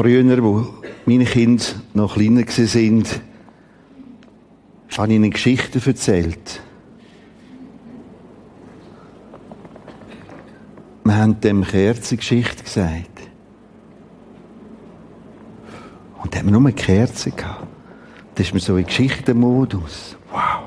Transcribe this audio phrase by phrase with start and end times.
[0.00, 0.66] Früher, wo
[1.04, 1.62] meine Kinder
[1.92, 3.04] noch kleiner waren,
[4.96, 6.62] habe ich ihnen Geschichten erzählt.
[11.04, 13.10] Wir haben dem Kerzengeschichte gesagt.
[16.22, 17.66] Und dann haben wir nur eine Kerze gehabt.
[18.36, 20.16] Da ist mir so ein Geschichtenmodus.
[20.32, 20.62] Wow.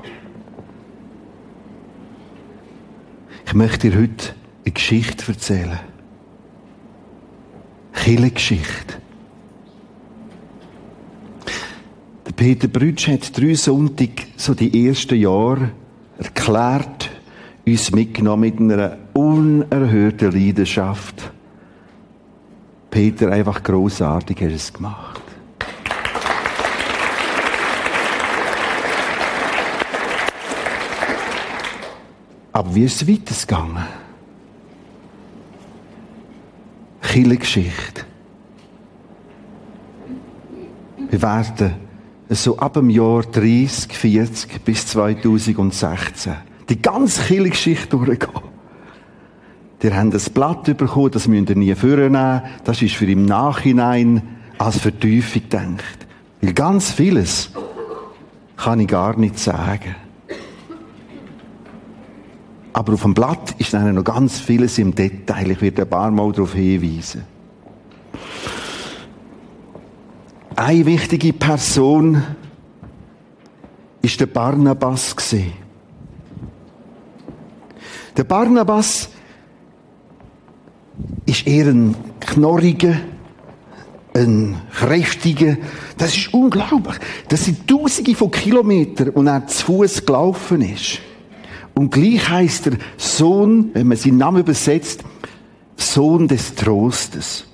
[3.46, 4.32] Ich möchte dir heute
[4.64, 5.80] eine Geschichte erzählen.
[7.94, 9.02] Kirchengeschichte.
[12.23, 15.70] Der Peter Brütsch hat drei Sonntag so die ersten Jahre
[16.18, 17.10] erklärt,
[17.64, 21.30] uns mitgenommen mit einer unerhörten Leidenschaft.
[22.90, 25.22] Peter, einfach großartig hat es gemacht.
[32.52, 33.84] Aber wie ist es weitergegangen?
[37.02, 38.04] Kirchengeschichte.
[41.10, 41.83] Wir werden
[42.28, 46.34] so ab dem Jahr 30, 40 bis 2016
[46.68, 48.54] die ganze Kirchengeschichte durchgehen.
[49.82, 52.42] Die haben das Blatt bekommen, das müsst ihr nie vornehmen.
[52.64, 54.22] Das ist für im Nachhinein
[54.56, 56.06] als Vertiefung gedacht.
[56.40, 57.50] Weil ganz vieles
[58.56, 59.94] kann ich gar nicht sagen.
[62.72, 65.50] Aber auf dem Blatt ist dann noch ganz vieles im Detail.
[65.50, 67.24] Ich werde ein paar Mal darauf hinweisen.
[70.56, 72.22] Eine wichtige Person
[74.02, 75.16] ist der Barnabas.
[78.16, 79.08] Der Barnabas
[81.26, 82.94] ist eher ein knorriger,
[84.14, 85.56] ein kräftiger.
[85.98, 86.96] Das ist unglaublich.
[87.28, 91.00] Das sind Tausende von Kilometern und er zu Fuß gelaufen ist.
[91.74, 95.02] Und gleich heißt er Sohn, wenn man seinen Namen übersetzt,
[95.76, 97.44] Sohn des Trostes.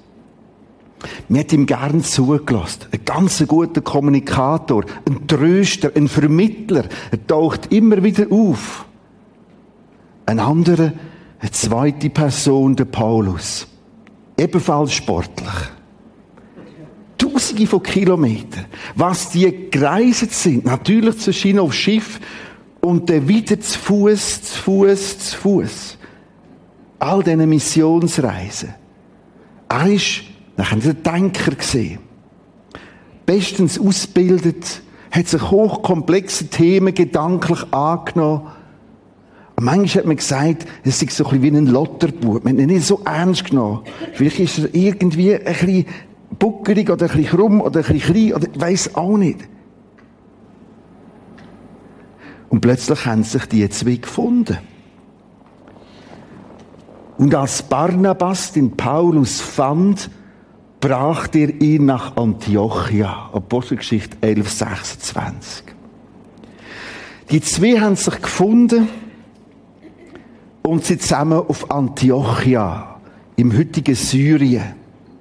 [1.30, 2.86] Mir hat ihm gern zugelassen.
[2.90, 6.86] Ein ganz guter Kommunikator, ein Tröster, ein Vermittler.
[7.12, 8.84] Er taucht immer wieder auf.
[10.26, 10.92] Ein anderer,
[11.38, 13.68] eine zweite Person, der Paulus.
[14.36, 15.54] Ebenfalls sportlich.
[17.16, 18.64] Tausende von Kilometern.
[18.96, 22.18] Was die gereist sind, natürlich zu Schiene auf Schiff
[22.80, 25.98] und dann wieder zu Fuß, zu Fuß, zu Fuß.
[26.98, 28.74] All diese Missionsreisen.
[29.68, 30.29] Er ist
[30.60, 31.98] nachher ein Denker gesehen.
[33.26, 38.48] Bestens ausgebildet, hat sich hochkomplexe Themen gedanklich angenommen.
[39.56, 42.44] Und manchmal hat man gesagt, es ist so ein bisschen wie ein Lotterbub.
[42.44, 43.80] Man hat ihn nicht so ernst genommen.
[44.12, 45.86] Vielleicht ist er irgendwie ein bisschen
[46.38, 49.40] buckerig oder ein bisschen krumm oder ein bisschen klein oder ich weiss auch nicht.
[52.48, 54.58] Und plötzlich haben sich die zwei gefunden.
[57.18, 60.10] Und als Barnabas den Paulus fand,
[60.80, 63.30] brachte er ihn nach Antiochia.
[63.32, 65.64] Apostelgeschichte 11, 26.
[67.30, 68.88] Die zwei haben sich gefunden
[70.62, 73.00] und sind zusammen auf Antiochia,
[73.36, 74.74] im heutigen Syrien,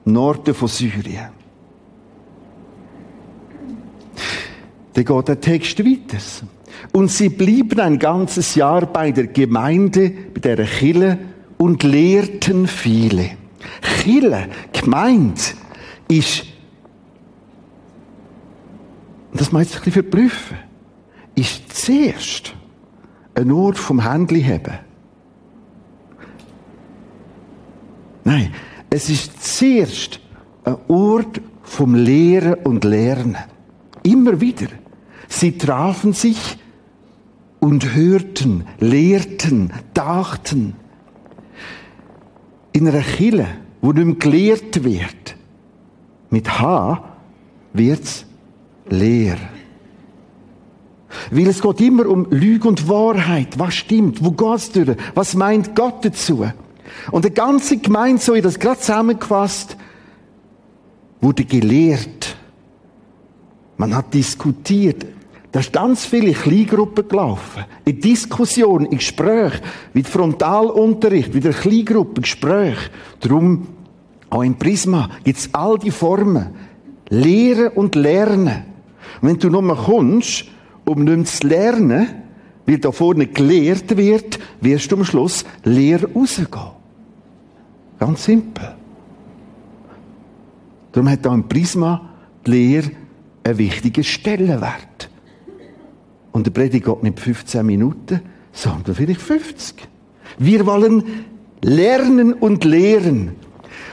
[0.05, 1.29] Norden von Syrien.
[4.93, 6.17] Dann geht der Text weiter.
[6.93, 11.19] Und sie blieben ein ganzes Jahr bei der Gemeinde, bei der Chille
[11.57, 13.31] und lehrten viele.
[13.81, 15.55] Chille, gemeint,
[16.07, 16.45] ist,
[19.31, 20.57] und das meint sich ein bisschen verprüfen,
[21.35, 22.53] ist zuerst
[23.35, 24.79] ein Ort vom Händli haben.
[28.23, 28.53] Nein,
[28.89, 30.19] es ist zuerst
[30.63, 33.37] ein Ort vom Lehren und Lernen.
[34.03, 34.67] Immer wieder.
[35.27, 36.57] Sie trafen sich
[37.59, 40.75] und hörten, lehrten, dachten.
[42.71, 43.47] In einer Kille,
[43.81, 45.35] wo nicht mehr gelehrt wird,
[46.29, 47.03] mit H
[47.73, 48.25] wird's
[48.87, 49.37] leer.
[51.31, 53.57] Weil es geht immer um Lüge und Wahrheit.
[53.57, 54.23] Was stimmt?
[54.23, 54.95] Wo geht's durch?
[55.15, 56.45] Was meint Gott dazu?
[57.11, 59.75] Und der ganze Gemeinde, so wie das gerade zusammengefasst,
[61.21, 62.35] wurde gelehrt.
[63.77, 65.05] Man hat diskutiert.
[65.51, 67.65] Da ist ganz viele Kleingruppen gelaufen.
[67.85, 69.53] In Diskussion, in Gespräch,
[69.93, 72.77] wie Frontalunterricht, wie der Kleingruppen, Gespräch.
[73.19, 73.67] Darum,
[74.29, 76.49] auch im Prisma, gibt's all die Formen.
[77.09, 78.63] Lehren und Lernen.
[79.21, 80.45] Und wenn du nur kommst,
[80.85, 82.07] um nichts zu lernen,
[82.67, 86.71] weil da vorne gelehrt wird, wirst du am Schluss leer rausgehen.
[87.99, 88.75] Ganz simpel.
[90.91, 92.09] Darum hat auch im Prisma
[92.45, 92.91] die Lehre
[93.43, 95.08] einen wichtigen Stellenwert.
[96.31, 98.21] Und der Predigt geht nicht 15 Minuten,
[98.51, 99.87] sondern vielleicht 50.
[100.37, 101.03] Wir wollen
[101.61, 103.35] lernen und lehren.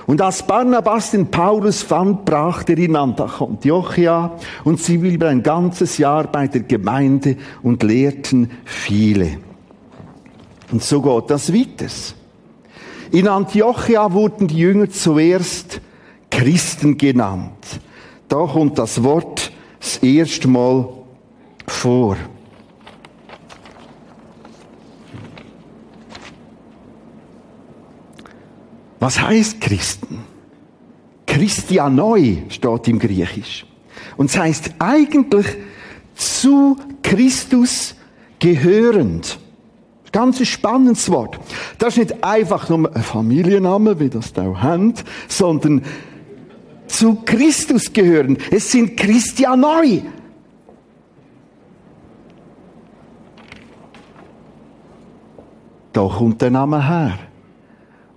[0.07, 5.43] Und als Barnabas den Paulus fand, brach er ihn an Antiochia und sie blieben ein
[5.43, 9.39] ganzes Jahr bei der Gemeinde und lehrten viele.
[10.71, 11.87] Und so geht das weiter.
[13.11, 15.81] In Antiochia wurden die Jünger zuerst
[16.31, 17.81] Christen genannt.
[18.29, 20.89] Da kommt das Wort das erste Mal
[21.67, 22.17] vor.
[28.99, 30.25] Was heißt Christen?
[31.27, 33.67] Christianoi steht im Griechisch.
[34.17, 35.47] Und es heißt eigentlich
[36.15, 37.95] zu Christus
[38.39, 39.39] gehörend.
[40.13, 41.39] Ganz ein spannendes Wort.
[41.79, 44.63] Das ist nicht einfach nur ein Familienname, wie das da auch
[45.29, 45.83] sondern
[46.87, 48.39] zu Christus gehören.
[48.51, 50.03] Es sind Christianoi.
[55.97, 57.19] Da kommt der Name her.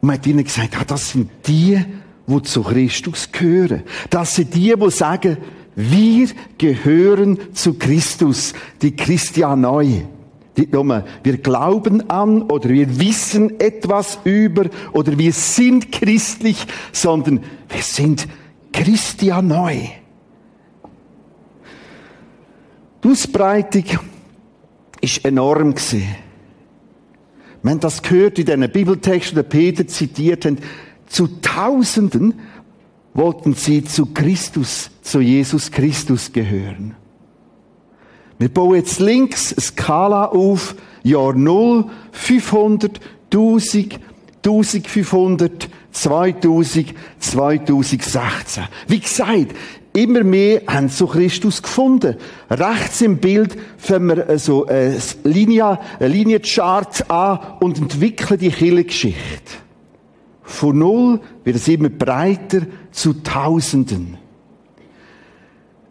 [0.02, 1.81] Und man hat ihnen gesagt, ah, das sind die,
[2.28, 3.84] die zu Christus gehören.
[4.10, 5.38] Das sind die, die sagen,
[5.78, 6.28] wir
[6.58, 10.06] gehören zu Christus, die Christianoi.
[10.58, 17.40] Nicht nur, wir glauben an oder wir wissen etwas über oder wir sind christlich, sondern
[17.70, 18.28] wir sind
[18.74, 19.90] Christianoi.
[23.02, 23.86] Die Ausbreitung
[25.00, 26.29] ist enorm gesehen.
[27.62, 30.58] Wir haben das gehört in diesen Bibeltexten, die Peter zitiert hat.
[31.08, 32.36] Zu Tausenden
[33.14, 36.96] wollten sie zu Christus, zu Jesus Christus gehören.
[38.38, 43.00] Wir bauen jetzt links eine Skala auf, Jahr 0, 500,
[43.34, 44.00] 1000,
[44.46, 48.64] 1500, 2000, 2016.
[48.88, 49.56] Wie gesagt,
[50.04, 52.16] immer mehr haben zu Christus gefunden.
[52.50, 59.54] Rechts im Bild fangen wir so eine Linie, eine Linienchart an und entwickeln die Kirchengeschichte.
[60.44, 62.62] Von null wird es immer breiter
[62.92, 64.18] zu Tausenden.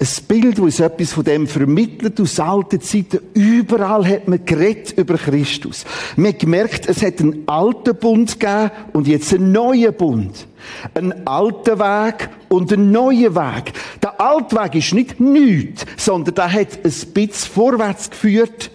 [0.01, 3.19] Ein Bild, das etwas von dem vermittelt aus alten Zeiten.
[3.35, 5.85] Überall hat man geredet über Christus.
[6.15, 10.47] Man hat gemerkt, es hat einen alten Bund gegeben und jetzt einen neuen Bund.
[10.95, 13.73] Einen alten Weg und einen neuen Weg.
[14.01, 18.71] Der alte Weg ist nicht nichts, sondern der hat ein bisschen vorwärts geführt.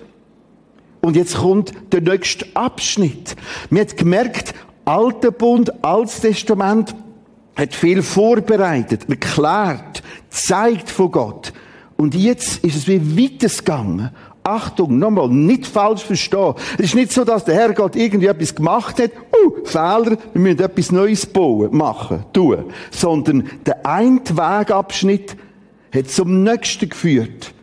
[0.99, 3.37] Und jetzt kommt der nächste Abschnitt.
[3.69, 4.53] Man hat gemerkt,
[4.83, 6.93] alter Bund, altes Testament,
[7.55, 10.01] hat viel vorbereitet, erklärt,
[10.33, 11.53] zeigt von Gott.
[11.95, 14.09] Und jetzt ist es wie weitergegangen.
[14.43, 16.55] Achtung, nochmal, nicht falsch verstehen.
[16.77, 20.41] Es ist nicht so, dass der Herr Gott irgendwie etwas gemacht hat, uh, Fehler, wir
[20.41, 22.65] müssen etwas Neues bauen, machen, tun.
[22.91, 25.37] Sondern der eine Wegabschnitt
[25.93, 27.53] hat zum nächsten geführt.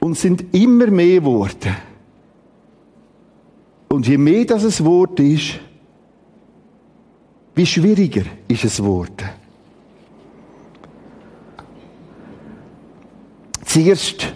[0.00, 1.76] Und sind immer mehr Worte.
[3.88, 5.60] Und je mehr das ein Wort ist,
[7.54, 9.28] wie schwieriger ist es geworden.
[13.72, 14.34] Zuerst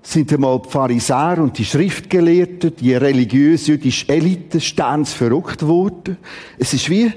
[0.00, 6.16] sind einmal die Pharisäer und die Schriftgelehrten, die religiös-jüdische Elite, ständig verrückt worden.
[6.58, 7.12] Es ist wie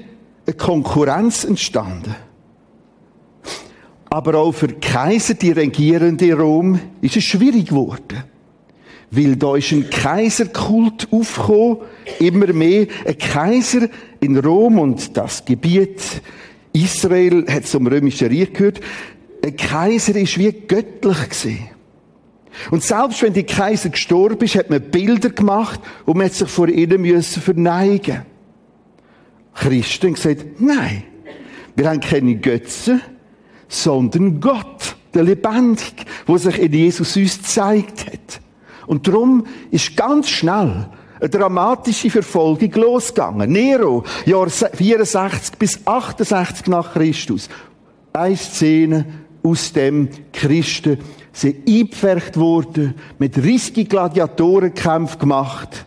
[0.46, 2.14] eine Konkurrenz entstanden.
[4.10, 8.24] Aber auch für Kaiser, die regierende Rom, ist es schwierig geworden.
[9.10, 11.78] Weil da ist ein Kaiserkult aufgekommen,
[12.18, 12.86] immer mehr.
[13.06, 13.88] Ein Kaiser
[14.20, 16.02] in Rom und das Gebiet
[16.74, 18.80] Israel hat zum römischen Reich gehört.
[19.44, 21.68] Ein Kaiser ist wie göttlich gesehen.
[22.70, 26.48] Und selbst wenn die Kaiser gestorben ist, hat man Bilder gemacht und man hat sich
[26.48, 28.22] vor ihnen müssen verneigen.
[29.54, 31.04] Christen gesagt, nein,
[31.74, 33.00] wir haben keine Götze,
[33.68, 38.40] sondern Gott, der Lebendig, wo sich in Jesus uns gezeigt hat.
[38.86, 40.88] Und darum ist ganz schnell
[41.20, 43.50] eine dramatische Verfolgung losgegangen.
[43.50, 47.48] Nero, Jahr 64 bis 68 nach Christus.
[48.12, 49.06] Eine Szene
[49.42, 50.98] aus dem Christen
[51.32, 55.86] sind eingepfercht worden, mit riesigen Gladiatorenkämpfen gemacht,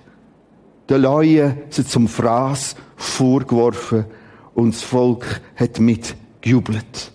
[0.90, 4.06] der Leute sie zum Fraß vorgeworfen
[4.54, 7.12] und das Volk hat mitgejubelt.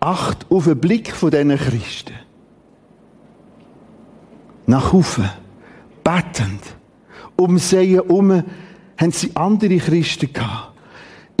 [0.00, 2.14] Acht auf den Blick von diesen Christen
[4.70, 5.28] nach oben,
[6.04, 6.62] betend.
[7.36, 8.44] Um sie herum
[8.96, 10.69] haben sie andere Christen gehabt.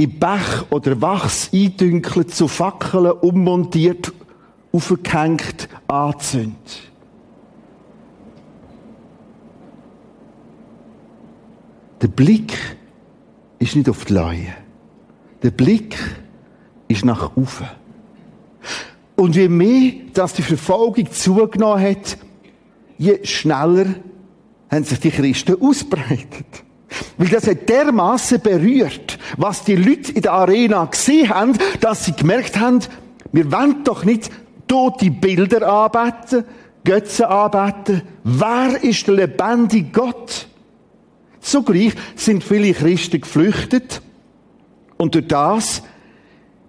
[0.00, 4.10] In Bach oder Wachs eindünkelt, zu Fackeln ummontiert,
[4.72, 6.90] aufgehängt, angezündet.
[12.00, 12.56] Der Blick
[13.58, 14.54] ist nicht auf die Leue.
[15.42, 15.98] Der Blick
[16.88, 17.68] ist nach oben.
[19.16, 22.16] Und je mehr, dass die Verfolgung zugenommen hat,
[22.96, 23.96] je schneller
[24.70, 26.64] haben sich die Christen ausbreitet.
[27.18, 32.12] Weil das hat dermaßen berührt, was die Leute in der Arena gesehen haben, dass sie
[32.12, 32.80] gemerkt haben,
[33.32, 34.30] wir wollen doch nicht
[34.66, 36.44] tote Bilder arbeiten,
[36.84, 38.02] Götzen arbeiten.
[38.24, 40.46] Wer ist der lebendige Gott?
[41.40, 44.02] Zugleich sind viele Christen geflüchtet
[44.96, 45.82] und durch das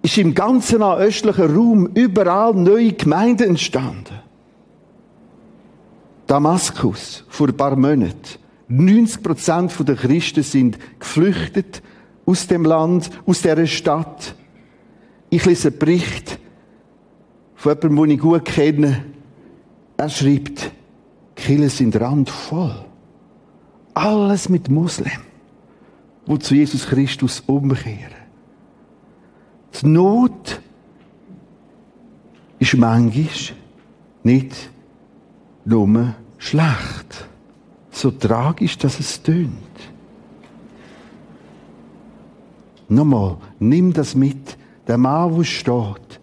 [0.02, 4.20] ist im ganzen östlichen Raum überall neue Gemeinden entstanden.
[6.26, 8.41] Damaskus, vor ein paar Monaten.
[8.72, 11.82] 90 Prozent der Christen sind geflüchtet
[12.24, 14.34] aus dem Land, aus dieser Stadt.
[15.28, 16.38] Ich lese einen Bericht
[17.54, 19.04] von jemandem, den ich gut kenne.
[19.98, 20.70] Er schreibt,
[21.34, 22.84] Kirchen sind randvoll.
[23.92, 25.20] Alles mit Muslimen,
[26.26, 28.14] die zu Jesus Christus umkehren.
[29.82, 30.62] Die Not
[32.58, 33.56] ist manchmal
[34.22, 34.70] nicht
[35.66, 37.28] nur schlecht.
[37.92, 39.52] So tragisch, dass es tönt.
[42.88, 44.56] Nochmal, nimm das mit.
[44.88, 46.20] Der Mann, der steht,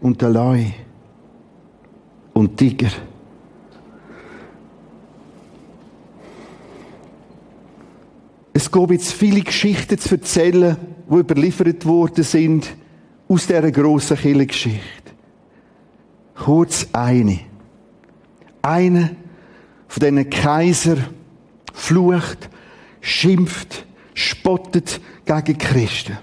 [0.00, 0.64] und der Leu
[2.34, 2.90] und Tiger.
[8.52, 10.76] Es gibt jetzt viele Geschichten zu erzählen,
[11.08, 12.76] die überliefert worden sind
[13.28, 15.12] aus dieser grossen Kirchengeschichte.
[16.34, 17.40] Kurz eine.
[18.62, 19.16] Eine
[19.88, 20.96] von diesen Kaiser
[21.72, 22.48] flucht,
[23.00, 26.18] schimpft, spottet gegen Christen.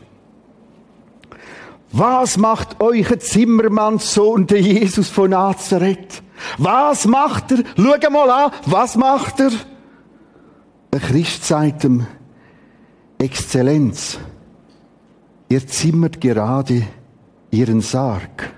[1.92, 6.22] Was macht euch Zimmermannssohn, der Jesus von Nazareth?
[6.58, 7.64] Was macht er?
[7.78, 9.52] Schau mal an, was macht er?
[10.92, 12.06] Der Christ sagt ihm,
[13.18, 14.20] Exzellenz,
[15.48, 16.84] ihr zimmert gerade
[17.50, 18.54] ihren Sarg.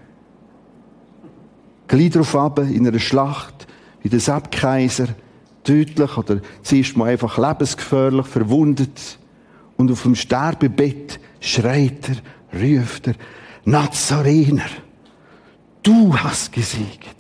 [1.87, 3.66] Glied drauf ab in einer Schlacht,
[4.07, 5.09] wie der Seppkaiser,
[5.65, 9.19] tödlich oder zuerst mal einfach lebensgefährlich verwundet.
[9.75, 13.15] Und auf dem Sterbebett schreit er, ruft er,
[13.65, 14.69] Nazarener,
[15.83, 17.17] du hast gesiegt.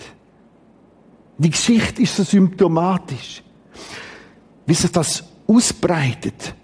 [1.37, 3.43] Die Geschichte ist so symptomatisch.
[4.65, 6.55] Wie sich das ausbreitet,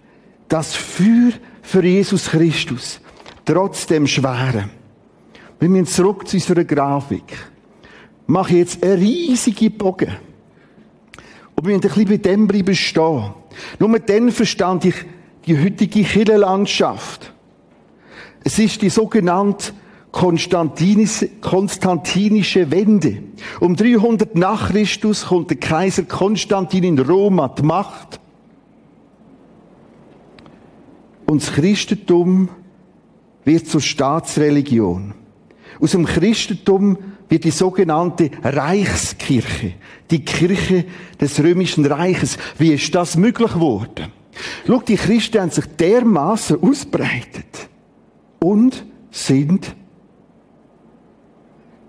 [0.47, 3.01] das Feuer für Jesus Christus,
[3.43, 4.69] trotz dem Schweren.
[5.59, 7.52] Wir müssen zurück zu unserer Grafik.
[8.27, 10.15] Mache ich jetzt eine riesige Bogen.
[11.55, 13.33] Und wir müssen ein bisschen bei dem bleiben stehen.
[13.79, 14.95] Nur dann verstand ich
[15.45, 17.33] die heutige Kirchenlandschaft.
[18.43, 19.73] Es ist die sogenannte
[20.11, 21.29] konstantinische,
[22.71, 23.23] Wende.
[23.59, 28.19] Um 300 nach Christus kommt der Kaiser Konstantin in Rom an die Macht.
[31.25, 32.49] Und das Christentum
[33.43, 35.15] wird zur Staatsreligion.
[35.81, 36.97] Aus dem Christentum
[37.29, 39.73] wird die sogenannte Reichskirche,
[40.11, 40.85] die Kirche
[41.19, 42.37] des römischen Reiches.
[42.57, 44.11] Wie ist das möglich geworden?
[44.67, 47.69] Schau, die Christen haben sich dermaßen ausbreitet
[48.39, 49.75] und sind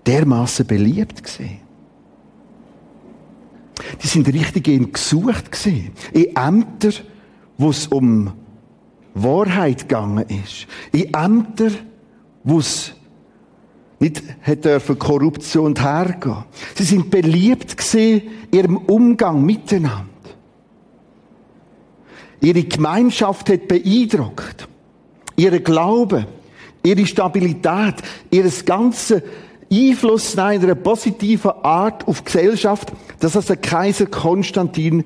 [0.05, 1.59] dermaßen beliebt gesehen.
[4.01, 5.91] Die sind richtig gesucht gesehen.
[6.13, 6.91] In Ämter,
[7.57, 8.31] wo es um
[9.13, 10.67] Wahrheit gegangen ist.
[10.91, 11.71] In Ämter,
[12.43, 12.93] wo es
[14.05, 16.45] nicht hat dürfen Korruption hergehen.
[16.75, 20.05] Sie sind beliebt gesehen ihrem Umgang miteinander.
[22.41, 24.67] Ihre Gemeinschaft hat beeindruckt.
[25.35, 26.27] Ihre Glaube,
[26.83, 27.95] ihre Stabilität,
[28.29, 29.23] ihres ganze
[29.71, 35.05] Einfluss in einer positiven Art auf die Gesellschaft, dass das der Kaiser Konstantin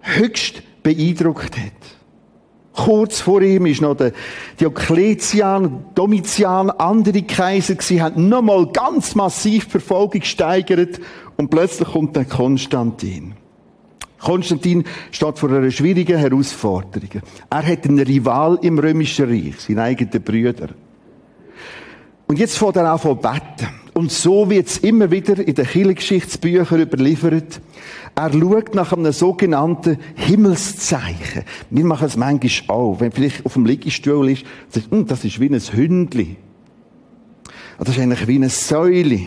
[0.00, 1.97] höchst beeindruckt hat.
[2.78, 4.12] Kurz vor ihm ist noch der
[4.60, 11.00] Diokletian, Domitian, andere Kaiser gewesen, haben nochmal ganz massiv Verfolgung gesteigert
[11.36, 13.34] und plötzlich kommt der Konstantin.
[14.20, 17.10] Konstantin steht vor einer schwierigen Herausforderung.
[17.50, 20.68] Er hat einen Rival im römischen Reich, seinen eigenen Brüder.
[22.28, 23.87] Und jetzt fängt er an zu beten.
[23.98, 27.60] Und so wird es immer wieder in den Kirchengeschichtsbüchern überliefert.
[28.14, 31.42] Er schaut nach einem sogenannten Himmelszeichen.
[31.70, 33.00] Wir machen es manchmal auch.
[33.00, 36.36] Wenn vielleicht auf dem Liegestuhl ist, sagt, hm, das ist wie ein Hündli.
[37.76, 39.20] Das ist eigentlich wie eine Säule.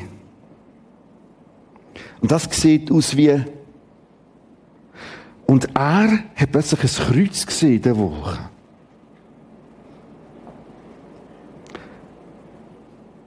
[2.21, 3.41] Und das sieht aus wie
[5.47, 8.50] und er hat plötzlich ein Kreuz gesehen in der Woche.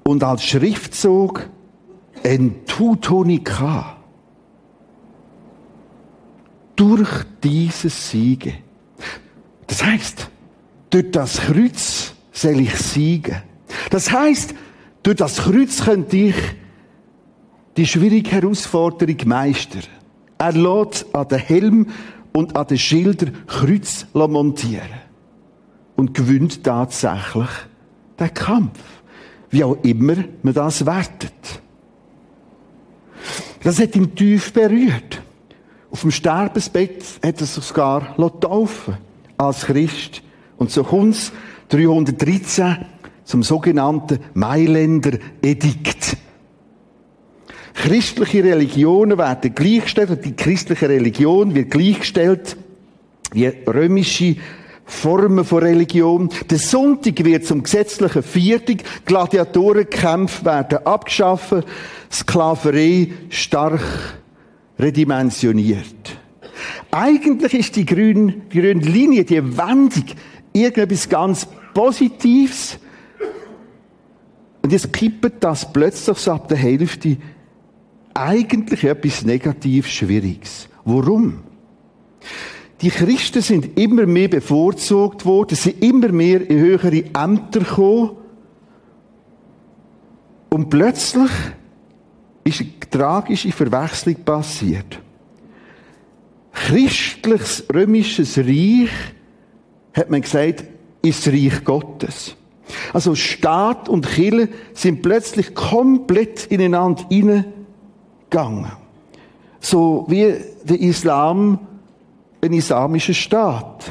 [0.04, 1.48] Und als Schriftzug
[2.22, 3.96] ein Tutonika.
[6.76, 8.54] Durch dieses Siege.
[9.66, 10.30] Das heißt,
[10.90, 13.42] durch das Kreuz soll ich siegen.
[13.90, 14.54] Das heißt,
[15.02, 16.36] durch das Kreuz könnte ich
[17.76, 19.82] die schwierige Herausforderung meistern.
[20.38, 21.86] Er lädt an den Helm
[22.32, 24.88] und an den Schilder Kreuz montieren.
[25.96, 27.48] Und gewinnt tatsächlich
[28.18, 28.80] den Kampf.
[29.54, 31.60] Wie auch immer man das wertet.
[33.62, 35.22] Das hat ihn tief berührt.
[35.92, 38.96] Auf dem Sterbensbett hat er sich sogar taufen
[39.36, 40.22] als Christ.
[40.56, 41.32] Und so kommt es
[41.68, 42.78] 313
[43.22, 46.16] zum sogenannten Mailänder Edikt.
[47.74, 52.56] Christliche Religionen werden gleichgestellt die christliche Religion wird gleichgestellt
[53.32, 54.34] wie römische
[54.84, 56.28] Formen von Religion.
[56.50, 58.82] Der Sonntag wird zum gesetzlichen Viertag.
[59.06, 61.66] Gladiatorenkämpfe werden abgeschafft.
[62.10, 63.80] Sklaverei stark
[64.78, 66.18] redimensioniert.
[66.90, 70.04] Eigentlich ist die grüne, grüne Linie, die Wendung,
[70.52, 72.78] irgendetwas ganz Positives.
[74.62, 77.16] Und jetzt kippt das plötzlich so ab der Hälfte
[78.14, 80.68] eigentlich etwas negativ Schwieriges.
[80.84, 81.42] Warum?
[82.84, 88.10] Die Christen sind immer mehr bevorzugt worden, sind immer mehr in höhere Ämter gekommen.
[90.50, 91.30] Und plötzlich
[92.44, 95.00] ist eine tragische Verwechslung passiert.
[96.52, 98.90] Christliches römisches Reich,
[99.94, 100.64] hat man gesagt,
[101.00, 102.36] ist Reich Gottes.
[102.92, 108.72] Also Staat und Kirche sind plötzlich komplett ineinander hineingegangen.
[109.58, 111.60] So wie der Islam
[112.44, 113.90] ein islamischer Staat.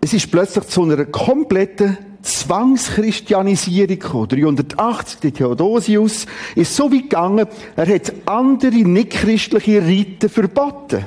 [0.00, 4.28] Es ist plötzlich zu einer kompletten Zwangschristianisierung gekommen.
[4.28, 11.06] 380, der Theodosius, ist so weit gegangen, er hat andere nichtchristliche Riten verboten.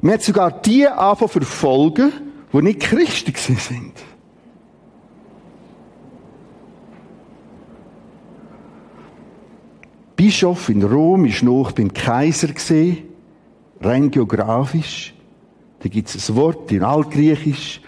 [0.00, 2.12] Man hat sogar die anfangen verfolgen,
[2.52, 3.92] die nicht Christen sind.
[10.28, 12.98] Bischof in Rom ist noch beim Kaiser gesehen,
[13.80, 15.14] rein geografisch.
[15.80, 17.80] Da gibt es ein Wort in Altgriechisch,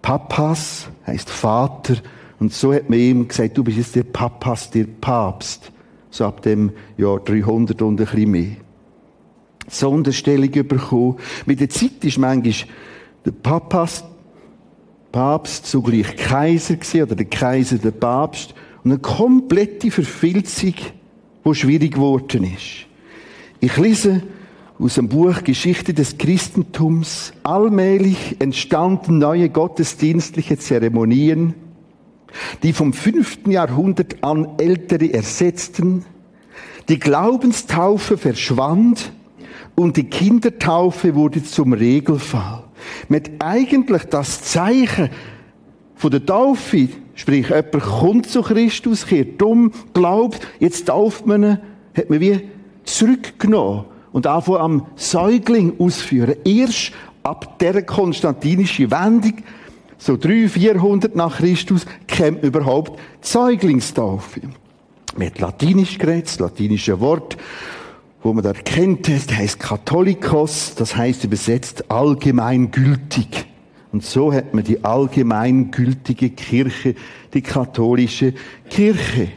[0.00, 1.96] Papas heißt Vater.
[2.38, 5.72] Und so hat man ihm gesagt, du bist jetzt der Papas, der Papst.
[6.08, 8.56] So ab dem Jahr 300 und ein bisschen mehr.
[9.66, 11.16] Sonderstellung bekommen.
[11.46, 12.68] Mit der Zeit ist manchmal
[13.24, 14.04] der Papas,
[15.10, 18.54] Papst zugleich Kaiser gewesen, oder der Kaiser der Papst.
[18.84, 20.74] Und eine komplette Verfilzung,
[21.44, 22.86] die schwierig geworden ist.
[23.60, 24.22] Ich lese
[24.78, 27.32] aus dem Buch Geschichte des Christentums.
[27.42, 31.54] Allmählich entstanden neue gottesdienstliche Zeremonien,
[32.62, 36.04] die vom fünften Jahrhundert an ältere ersetzten.
[36.88, 39.12] Die Glaubenstaufe verschwand
[39.76, 42.64] und die Kindertaufe wurde zum Regelfall.
[43.08, 45.10] Mit eigentlich das Zeichen
[46.02, 51.58] von der Taufe, sprich jemand kommt zu Christus, kehrt um, glaubt, jetzt tauft man ihn,
[51.96, 52.40] hat man wie
[52.82, 56.34] zurückgenommen und anfangen am Säugling ausführen.
[56.44, 56.90] Erst
[57.22, 59.34] ab der konstantinischen Wendung,
[59.96, 61.86] so 300, 400 nach Christus,
[62.18, 64.40] man überhaupt die Säuglingstaufe.
[65.20, 67.36] Hat Latinisch geredet, das latinische Wort,
[68.24, 73.51] wo man da kennt, das heißt Katholikos, das heißt übersetzt allgemeingültig.
[73.92, 76.94] Und so hat man die allgemeingültige Kirche,
[77.34, 78.32] die katholische
[78.70, 79.28] Kirche.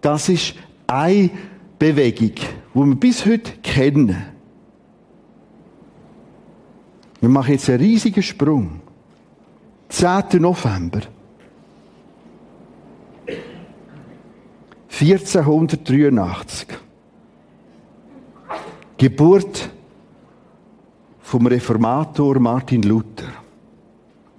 [0.00, 0.54] Das ist
[0.88, 1.30] eine
[1.78, 2.32] Bewegung,
[2.74, 4.26] die wir bis heute kennen.
[7.20, 8.80] Wir machen jetzt einen riesigen Sprung.
[9.88, 10.40] 10.
[10.40, 11.02] November.
[15.00, 16.66] 1483.
[18.96, 19.70] Geburt
[21.20, 23.19] vom Reformator Martin Luther.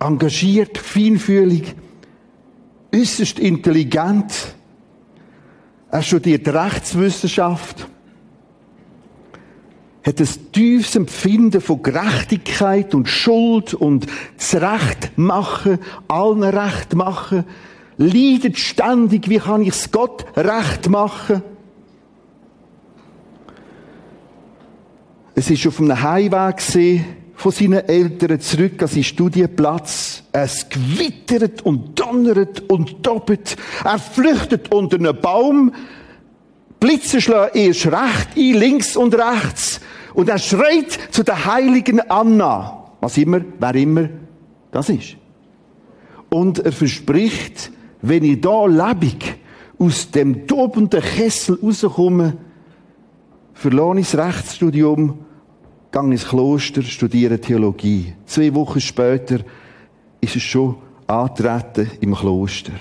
[0.02, 1.76] Engagiert, feinfühlig,
[2.94, 4.56] äußerst intelligent,
[5.92, 7.88] er studiert Rechtswissenschaft,
[10.04, 17.46] hat ein tiefes Empfinden von Gerechtigkeit und Schuld und das Recht machen, allen Recht machen,
[17.98, 21.44] leidet ständig, wie kann ich es Gott recht machen?
[25.36, 27.06] Es ist auf einem Heimweg gesehen,
[27.42, 30.22] von seinen Eltern zurück an seinen Studienplatz.
[30.32, 33.58] Es gewittert und donnert und doppelt.
[33.84, 35.74] Er flüchtet unter einen Baum.
[36.80, 39.82] Blitze schlagen erst recht ein, links und rechts.
[40.14, 42.86] Und er schreit zu der heiligen Anna.
[43.00, 44.10] Was immer, wer immer
[44.72, 45.16] das ist.
[46.30, 47.72] Und er verspricht,
[48.04, 49.36] wenn ich da lebig
[49.80, 52.38] aus dem tobenden Kessel rauskomme,
[53.56, 55.26] verlore ich das Rechtsstudium
[55.92, 58.14] gehe ins Kloster, studiere Theologie.
[58.26, 59.40] Zwei Wochen später
[60.22, 60.76] ist es schon
[61.08, 62.74] antreten im Kloster.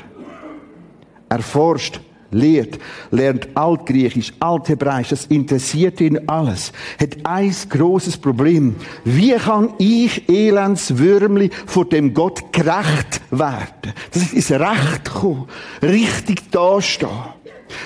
[1.29, 2.79] Er forscht lehrt,
[3.11, 6.73] lernt Altgriechisch, Althebräisch, das interessiert ihn alles.
[7.01, 8.77] Hat ein großes Problem.
[9.05, 13.95] Wie kann ich, Elendswürmli, vor dem Gott gerecht werden?
[14.13, 15.47] Das ist ins Recht kommen.
[15.83, 17.09] Richtig dastehen.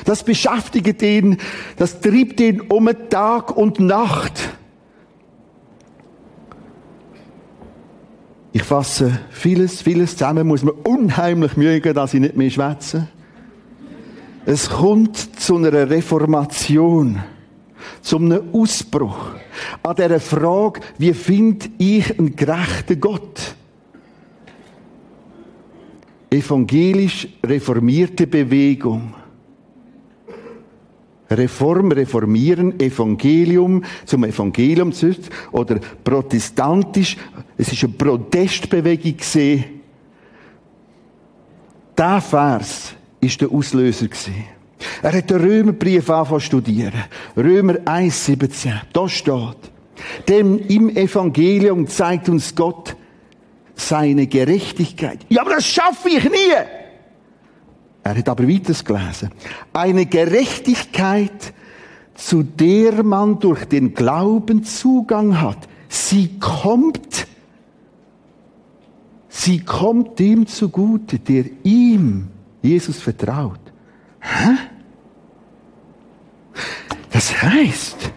[0.05, 1.39] Das beschäftigt ihn,
[1.77, 4.33] das treibt ihn um Tag und Nacht.
[8.57, 13.09] Ich fasse vieles, vieles zusammen, muss mir unheimlich mögen, dass ich nicht mehr schwätze.
[14.47, 17.21] Es kommt zu einer Reformation,
[18.01, 19.33] zu einem Ausbruch
[19.83, 23.57] an dieser Frage, wie finde ich einen gerechten Gott?
[26.31, 29.15] Evangelisch reformierte Bewegung
[31.29, 34.93] Reform, Reformieren, Evangelium zum Evangelium
[35.51, 37.17] oder protestantisch.
[37.57, 39.65] Es ist eine Protestbewegung gesehen.
[41.97, 44.45] Der Vers ist der Auslöser gewesen.
[45.03, 47.05] Er hat den Römerbrief angefangen studieren.
[47.37, 48.81] Römer 1, 17.
[48.93, 49.57] Da steht.
[50.29, 52.97] Denn im Evangelium zeigt uns Gott
[53.75, 55.21] seine Gerechtigkeit.
[55.29, 56.55] Ja, aber das schaffe ich nie!
[58.03, 59.31] Er hat aber weiters gelesen.
[59.73, 61.55] Eine Gerechtigkeit,
[62.15, 65.69] zu der man durch den Glauben Zugang hat.
[65.89, 67.27] Sie kommt,
[69.35, 72.29] sie kommt dem zugute, der ihm,
[72.63, 73.61] Jesus, vertraut.
[74.21, 74.57] Hä?
[77.11, 78.13] Das heißt,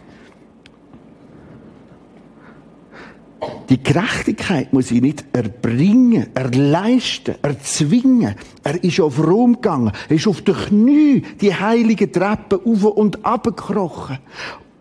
[3.69, 8.35] Die Gerechtigkeit muss ich nicht erbringen, erleisten, erzwingen.
[8.63, 9.91] Er ist auf Rom gegangen.
[10.07, 14.19] Er ist auf den Knie die heilige Treppe auf und ab gekrochen.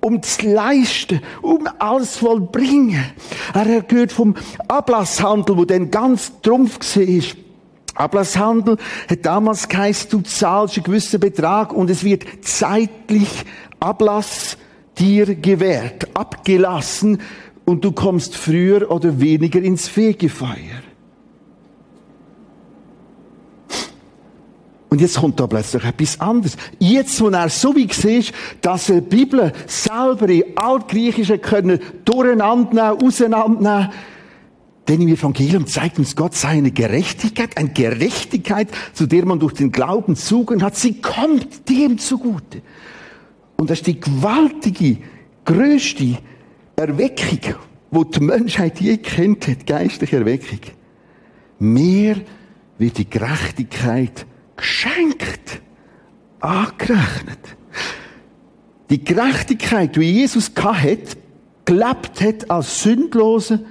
[0.06, 3.04] Um zu leisten, um alles vollbringen.
[3.52, 4.36] Er gehört vom
[4.68, 7.24] Ablasshandel, wo dann ganz trumpf war.
[8.04, 8.76] Ablasshandel
[9.10, 13.28] hat damals geheißen, du zahlst einen gewissen Betrag und es wird zeitlich
[13.80, 14.56] Ablass
[14.96, 17.20] dir gewährt, abgelassen,
[17.64, 20.85] und du kommst früher oder weniger ins Fegefeuer.
[24.96, 26.56] Und jetzt kommt da plötzlich etwas anderes.
[26.78, 28.32] Jetzt, wo er so wie sieht,
[28.62, 33.90] dass er die Bibel selber in Altgriechischen können durcheinander nehmen, auseinandernehmen,
[34.88, 39.70] denn im Evangelium zeigt uns Gott seine Gerechtigkeit, eine Gerechtigkeit, zu der man durch den
[39.70, 40.76] Glauben Zugang hat.
[40.76, 42.62] Sie kommt dem zugute.
[43.58, 44.96] Und das ist die gewaltige,
[45.44, 46.16] größte
[46.74, 47.56] Erweckung,
[47.90, 50.60] wo die Menschheit je kennt hat, geistliche Erweckung.
[51.58, 52.22] Mir
[52.78, 54.24] wird die Gerechtigkeit
[54.56, 55.60] geschenkt,
[56.40, 57.56] angerechnet.
[58.90, 61.16] Die Gerechtigkeit, die Jesus hat,
[61.64, 63.64] gelebt hat als Sündlose,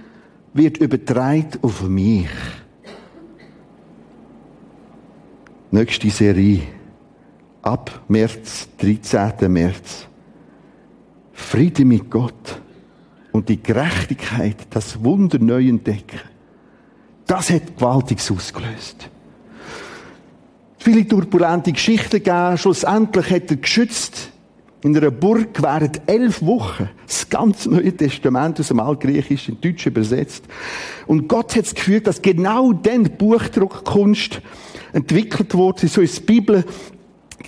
[0.53, 2.27] wird übertragen auf mich.
[5.71, 6.61] Nächste Serie.
[7.61, 9.51] Ab März, 13.
[9.51, 10.07] März.
[11.33, 12.61] Friede mit Gott
[13.31, 16.19] und die Gerechtigkeit, das Wunder neu entdecken,
[17.25, 19.09] das hat Gewaltiges ausgelöst.
[20.85, 22.59] Viele turbulente Geschichten gegeben.
[22.59, 24.29] Schlussendlich hat er geschützt
[24.83, 29.87] in einer Burg während elf Wochen das ganze Neue Testament aus dem Altgriechisch in Deutsch
[29.87, 30.43] übersetzt.
[31.07, 34.41] Und Gott hat es geführt, dass genau dann die Buchdruckkunst
[34.93, 35.87] entwickelt wurde.
[35.87, 36.63] So ist die Bibel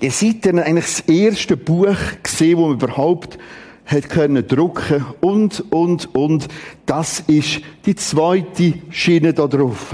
[0.01, 3.37] Ihr seid dann eigentlich das erste Buch gesehen, wo man überhaupt
[3.85, 6.47] hat können drucken und, und, und.
[6.87, 9.93] Das ist die zweite Schiene da drauf.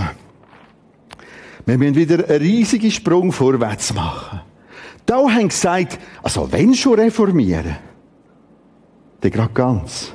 [1.66, 4.42] Wir müssen wieder einen riesigen Sprung vorwärts machen.
[5.06, 7.78] Da haben gesagt, also wenn schon reformieren,
[9.22, 10.14] dann gerade ganz.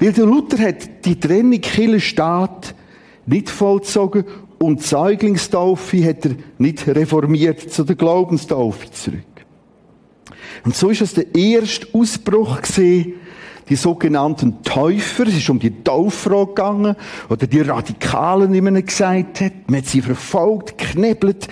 [0.00, 2.74] Weil der Luther hat die Trennung Kirche-Staat
[3.26, 4.24] nicht vollzogen
[4.58, 9.20] und die Säuglingstaufe hat er nicht reformiert zu der Glaubenstaufe zurück.
[10.64, 13.14] Und so ist es der erste Ausbruch gesehen,
[13.68, 16.96] die sogenannten Täufer, es ist um die Tauffrage gegangen,
[17.28, 19.52] oder die Radikalen, wie man gesagt hat.
[19.66, 21.48] Man hat sie verfolgt, knebelt,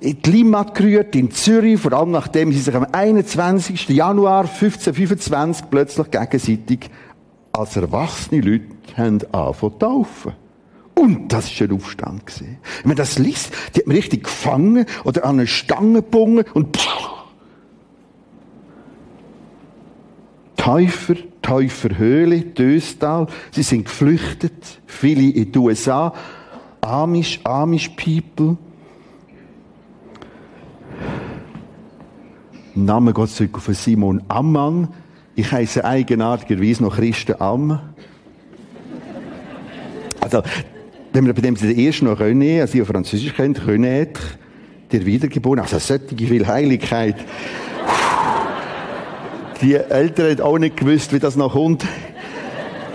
[0.00, 3.88] in die Limmat gerührt, in Zürich, vor allem nachdem sie sich am 21.
[3.88, 6.90] Januar 1525 plötzlich gegenseitig
[7.52, 10.32] als erwachsene Leute haben angefangen taufen.
[10.94, 12.22] Und das war ein Aufstand.
[12.40, 16.76] Wenn man das liest, die hat man richtig gefangen oder an eine Stange gebunden und
[16.76, 17.19] pff,
[20.60, 23.28] Täufer, Täuferhöhle, Döstal.
[23.50, 24.52] Sie sind geflüchtet.
[24.84, 26.12] Viele in die USA.
[26.82, 28.58] Amish, Amish People.
[32.74, 34.88] Name Gott zurück auf Simon Ammann.
[35.34, 37.94] Ich heiße eigenartigerweise noch Christen Ammann.
[40.20, 40.42] Also,
[41.14, 44.08] wenn wir bei dem den ersten noch René, also die Französisch kennt, René
[44.92, 45.62] der Wiedergeborene.
[45.62, 47.16] Also solche viel Heiligkeit.
[49.62, 51.84] Die Eltern haben auch nicht gewusst, wie das noch kommt.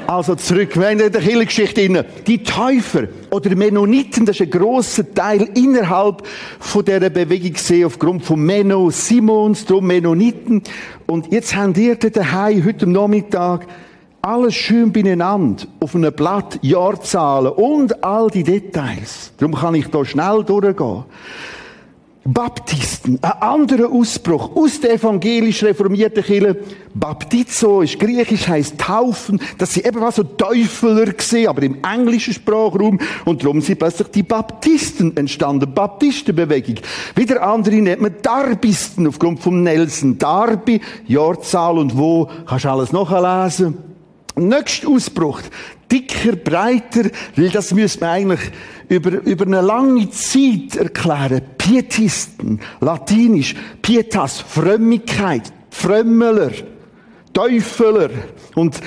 [0.08, 2.04] Also zurück, wir haben in der Kirchengeschichte drin.
[2.25, 6.23] Die Täufer oder Mennoniten, das ist ein grosser Teil innerhalb
[6.60, 10.63] von dieser Bewegung gesehen, aufgrund von Menno, Simons, drum Mennoniten.
[11.06, 13.67] Und jetzt haben ihr daheim, heute Nachmittag,
[14.21, 19.34] alles schön beieinander, auf einem Blatt, Jahrzahlen und all die Details.
[19.38, 21.04] Darum kann ich da schnell durchgehen.
[22.27, 26.57] Baptisten, ein anderer Ausbruch aus der evangelisch reformierten Kirche.
[26.95, 29.39] Baptizo ist griechisch, heißt taufen.
[29.59, 32.99] Das sind eben was so Teufeler gesehen, aber im englischen Sprachraum.
[33.25, 35.71] Und darum sind plötzlich die Baptisten entstanden.
[35.71, 36.77] Baptistenbewegung.
[37.15, 40.17] Wieder andere nennt man Darbisten aufgrund von Nelson.
[40.17, 43.77] Darby, Jahrzahl und wo, kannst du alles nachlesen.
[44.35, 45.41] Nächster Ausbruch.
[45.95, 48.51] Dicker, breiter, weil das müsste man eigentlich
[48.89, 51.41] über, über eine lange Zeit erklären.
[51.58, 56.51] Pietisten, latinisch, pietas, Frömmigkeit, Frömmeler,
[57.34, 58.10] Teufeler.
[58.55, 58.81] Und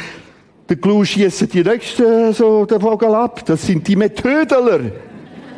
[0.69, 3.43] der Glu schiessen die nächsten so den Vogel ab.
[3.47, 4.81] Das sind die Methodeler.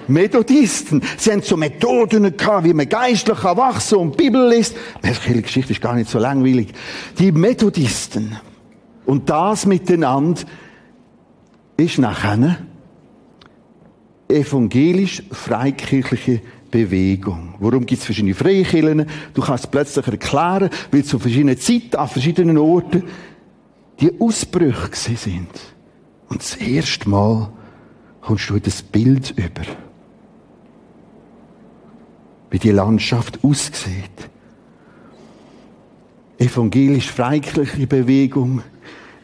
[0.06, 1.02] Methodisten.
[1.16, 4.76] Sie haben so Methoden gehabt, wie man geistlich wachsen und Bibel liest.
[5.28, 6.68] Die Geschichte ist gar nicht so langweilig.
[7.18, 8.36] Die Methodisten.
[9.04, 10.42] Und das miteinander
[11.80, 12.58] ist nachher
[14.28, 16.40] evangelisch-freikirchliche
[16.70, 17.54] Bewegung.
[17.58, 19.06] Warum gibt es verschiedene Freikirchen?
[19.34, 23.04] Du kannst es plötzlich erklären, weil zu verschiedenen Zeiten, an verschiedenen Orten
[24.00, 25.50] die Ausbrüche sind.
[26.28, 27.50] Und das erste Mal
[28.20, 29.62] kommst du in das Bild über.
[32.50, 34.30] Wie die Landschaft aussieht.
[36.38, 38.62] Evangelisch-freikirchliche Bewegung,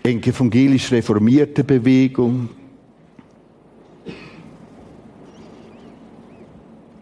[0.07, 2.49] evangelisch-reformierte Bewegung,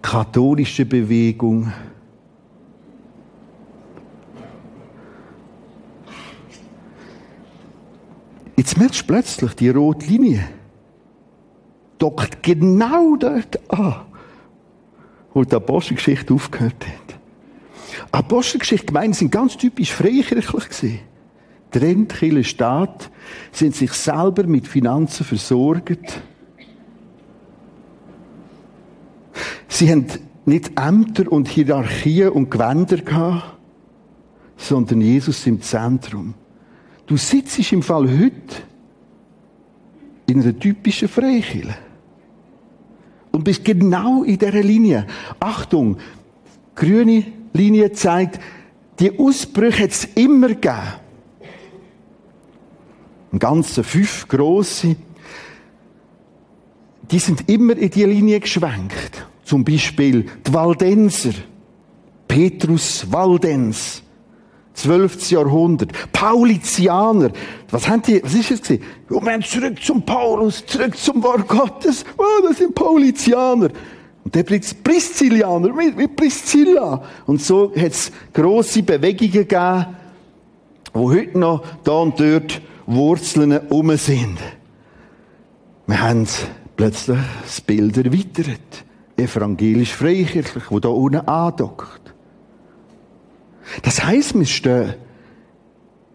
[0.00, 1.72] katholische Bewegung.
[8.56, 10.48] Jetzt merkst du plötzlich, die rote Linie
[11.98, 13.96] dockt genau dort an,
[15.34, 17.18] wo die Apostelgeschichte aufgehört hat.
[18.12, 21.13] Apostelgeschichte Gemeinden sind ganz typisch freikirchlich gewesen.
[21.78, 23.10] Trennt Kirche Staat,
[23.50, 26.20] sind sich selber mit Finanzen versorgt
[29.74, 30.06] Sie haben
[30.44, 33.58] nicht Ämter und Hierarchien und Gewänder gehabt,
[34.56, 36.34] sondern Jesus im Zentrum.
[37.06, 38.62] Du sitzt im Fall heute
[40.26, 41.74] in einer typischen Freikirche
[43.32, 45.08] und bist genau in dieser Linie.
[45.40, 45.96] Achtung,
[46.76, 48.38] grüne Linie zeigt,
[49.00, 51.03] die Ausbrüche hat es immer gegeben.
[53.35, 54.94] Ein ganze fünf grosse.
[57.11, 59.27] Die sind immer in die Linie geschwenkt.
[59.42, 61.33] Zum Beispiel die Waldenser.
[62.29, 64.05] Petrus Waldens.
[64.75, 65.33] 12.
[65.33, 65.90] Jahrhundert.
[66.12, 67.33] Paulizianer.
[67.73, 68.85] Was haben die, was ist es gewesen?
[69.11, 72.05] Oh, wir zurück zum Paulus, zurück zum Wort Gottes.
[72.16, 73.70] Oh, das sind Paulizianer.
[74.23, 77.03] Und der Priscillianer, wie Priscilla.
[77.27, 79.87] Und so hat es grosse Bewegungen gegeben,
[80.92, 84.38] wo heute noch da und dort Wurzeln um sind.
[85.87, 86.27] Wir haben
[86.77, 88.85] plötzlich das Bild erweitert
[89.16, 92.14] evangelisch-freikirchlich, wo da unten andockt.
[93.83, 94.94] Das heisst, wir stehen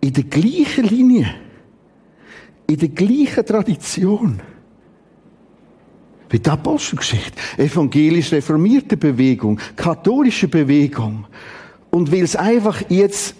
[0.01, 1.33] in der gleichen Linie,
[2.67, 4.41] in der gleichen Tradition
[6.29, 11.25] wie die Apostelgeschichte, evangelisch-reformierte Bewegung, katholische Bewegung.
[11.89, 13.35] Und weil es einfach jetzt,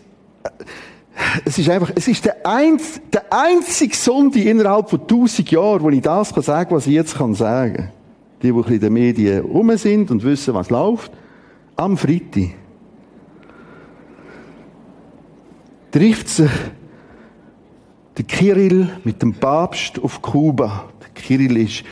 [1.45, 5.89] es ist einfach, es ist der, einz, der einzige Sonntag innerhalb von tausend Jahren, wo
[5.89, 7.91] ich das kann sagen, was ich jetzt kann sagen
[8.41, 11.12] die, die in den Medien rum sind und wissen, was läuft,
[11.76, 12.52] am Freitag
[15.91, 16.52] trifft sich
[18.17, 20.89] der Kirill mit dem Papst auf Kuba.
[21.02, 21.84] Der Kirill ist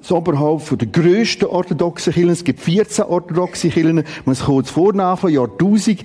[0.00, 2.30] das Oberhaupt der grössten orthodoxen Kirchen.
[2.30, 3.96] Es gibt 14 orthodoxe Kirchen.
[3.96, 6.04] Man muss kurz vorne von Jahr 1000.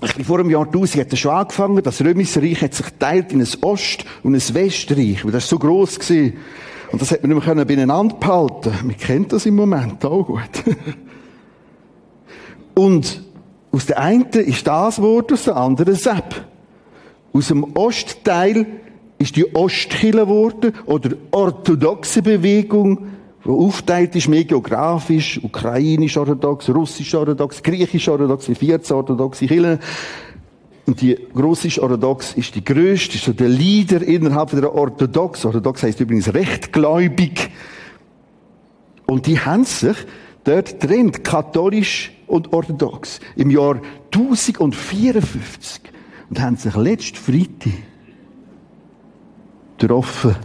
[0.00, 1.82] Ein bisschen vor dem Jahr 1000 hat er schon angefangen.
[1.82, 5.24] Das Römische Reich hat sich geteilt in ein Ost- und ein Westreich.
[5.24, 6.30] Weil das so gross war.
[6.92, 8.72] Und das hat man nicht mehr beieinander behalten.
[8.84, 10.40] Man kennt das im Moment auch gut.
[12.74, 13.22] Und
[13.72, 16.44] aus der einen ist das Wort, aus der anderen Sepp.
[17.32, 18.66] Aus dem Ostteil
[19.18, 23.08] ist die Ostkille geworden, oder orthodoxe Bewegung,
[23.46, 29.78] die aufteilt ist, mehr geografisch, ukrainisch orthodox, russisch orthodox, griechisch orthodox, 14 orthodoxe Kirchen.
[30.86, 35.44] Und die Russisch Orthodox ist die größte, ist so der Leader innerhalb der Orthodox.
[35.44, 37.50] Orthodox heißt übrigens rechtgläubig.
[39.06, 39.96] Und die haben sich
[40.46, 43.18] Dort trennt katholisch und orthodox.
[43.34, 43.80] Im Jahr
[44.14, 45.80] 1054.
[46.30, 47.72] Und haben sich letzten Freitag
[49.76, 50.36] getroffen.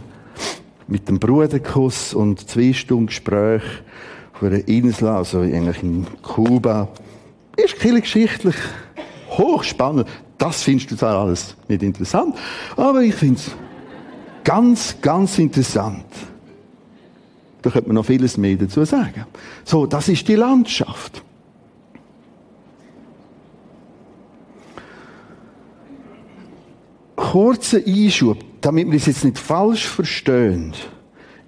[0.92, 3.62] Mit dem Bruderkuss und zwei Stunden Gespräch
[4.34, 6.86] auf einer Insel, also eigentlich in Kuba.
[7.56, 8.54] Ist geschichtlich
[9.30, 10.06] hochspannend.
[10.36, 12.36] Das findest du zwar alles nicht interessant,
[12.76, 13.52] aber ich finde es
[14.44, 16.04] ganz, ganz interessant.
[17.62, 19.24] Da könnte man noch vieles mehr dazu sagen.
[19.64, 21.22] So, das ist die Landschaft.
[27.16, 30.72] Kurzer Einschub, damit wir es jetzt nicht falsch verstehen.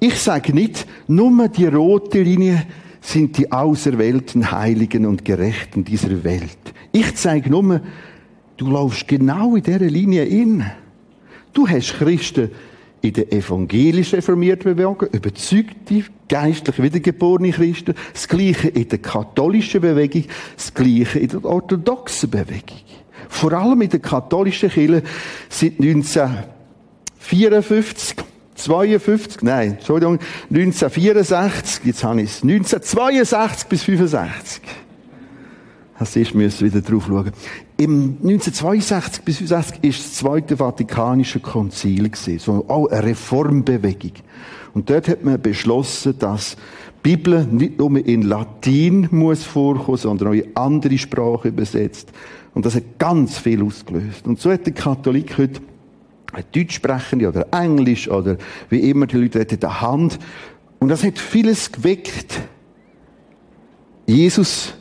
[0.01, 2.67] Ich sage nicht, nur die rote Linie
[3.01, 6.59] sind die auserwählten Heiligen und Gerechten dieser Welt.
[6.93, 7.81] Ich zeige nur,
[8.57, 10.65] du laufst genau in dieser Linie in.
[11.53, 12.51] Du hast Christen
[13.01, 20.25] in der evangelisch reformierten Bewegung, überzeugte, geistlich wiedergeborene Christen, das Gleiche in der katholischen Bewegung,
[20.57, 22.81] das Gleiche in der orthodoxen Bewegung.
[23.29, 25.03] Vor allem in der katholischen Kirche
[25.51, 25.79] seit
[27.31, 28.17] 1954,
[28.55, 30.19] 52, nein, Entschuldigung,
[30.51, 34.63] 1964, jetzt habe ich es, 1962 bis 65.
[35.99, 37.31] Das ist, müssen wieder drauf schauen.
[37.77, 44.13] Im 1962 bis 1965 ist das Zweite Vatikanische Konzil gewesen, so auch eine Reformbewegung.
[44.75, 46.57] Und dort hat man beschlossen, dass
[47.05, 52.11] die Bibel nicht nur in Latin muss vorkommen, sondern auch in andere Sprachen übersetzt.
[52.55, 54.27] Und das hat ganz viel ausgelöst.
[54.27, 55.61] Und so hat der Katholik heute
[56.43, 58.37] Deutsch sprechende oder Englisch oder
[58.69, 60.19] wie immer die Leute in der Hand.
[60.79, 62.41] Und das hat vieles geweckt.
[64.07, 64.75] Jesus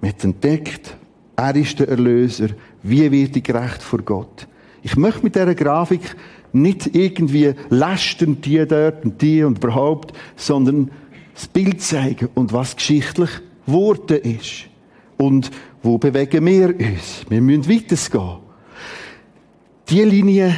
[0.00, 0.96] mit entdeckt,
[1.36, 2.48] er ist der Erlöser.
[2.82, 4.46] Wie wird ich gerecht vor Gott?
[4.82, 6.16] Ich möchte mit dieser Grafik
[6.52, 10.90] nicht irgendwie lästern, die dort und die und überhaupt, sondern
[11.34, 13.30] das Bild zeigen und was geschichtlich
[13.66, 14.68] geworden ist.
[15.16, 15.50] Und
[15.82, 17.24] wo bewegen wir uns?
[17.28, 18.38] Wir müssen weitergehen.
[19.88, 20.54] Diese Linie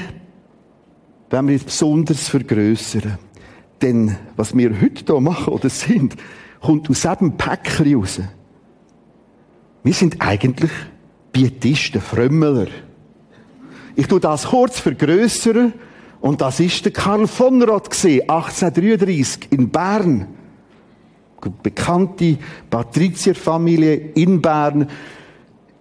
[1.34, 3.18] wenn wir jetzt besonders vergrößern.
[3.82, 6.14] Denn was wir heute hier machen oder sind,
[6.60, 8.20] kommt aus diesem Päckchen raus.
[9.82, 10.70] Wir sind eigentlich
[11.32, 12.68] Pietisten, Frömmeler.
[13.96, 15.72] Ich tue das kurz vergrößern
[16.20, 20.28] und das ist der Karl von Roth 1833 in Bern.
[21.64, 22.38] Bekannte
[22.70, 24.88] Patrizierfamilie in Bern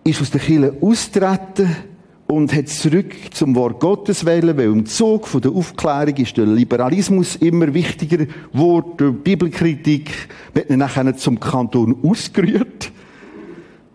[0.03, 1.92] ist aus der Kirche austreten
[2.27, 6.45] und hat zurück zum Wort Gottes wählen, weil im Zug von der Aufklärung ist der
[6.45, 10.11] Liberalismus immer wichtiger geworden, die Bibelkritik,
[10.53, 12.91] wird dann nachher zum Kanton ausgerührt.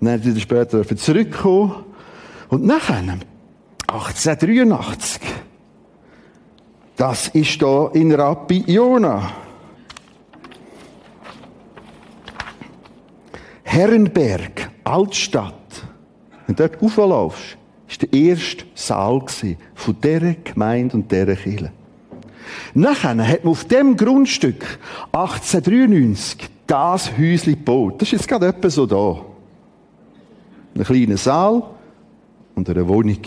[0.00, 1.84] Dann wieder später zurückgekommen.
[2.48, 3.02] Und nachher,
[3.88, 5.20] 1883,
[6.96, 9.32] das ist da in Rappi Jona.
[13.64, 15.54] Herrenberg, Altstadt.
[16.46, 17.57] Wenn du dort rauflaufst,
[17.88, 19.22] ist der erste Saal
[19.74, 21.72] von dieser Gemeinde und dieser Kirche.
[22.74, 24.78] Nachher hat man auf dem Grundstück
[25.12, 28.00] 1893 das Häuschen gebaut.
[28.00, 29.24] Das ist jetzt gerade etwa so da.
[30.74, 31.62] Ein kleiner Saal
[32.54, 33.20] und eine Wohnung.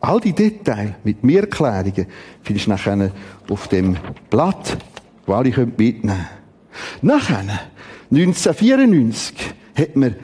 [0.00, 2.06] All die Details mit mir Erklärungen
[2.42, 3.12] findest du nachher
[3.48, 3.96] auf dem
[4.28, 4.76] Blatt,
[5.26, 6.26] wo alle mitnehmen können.
[7.02, 7.44] Nachher,
[8.10, 10.16] 1994, hat man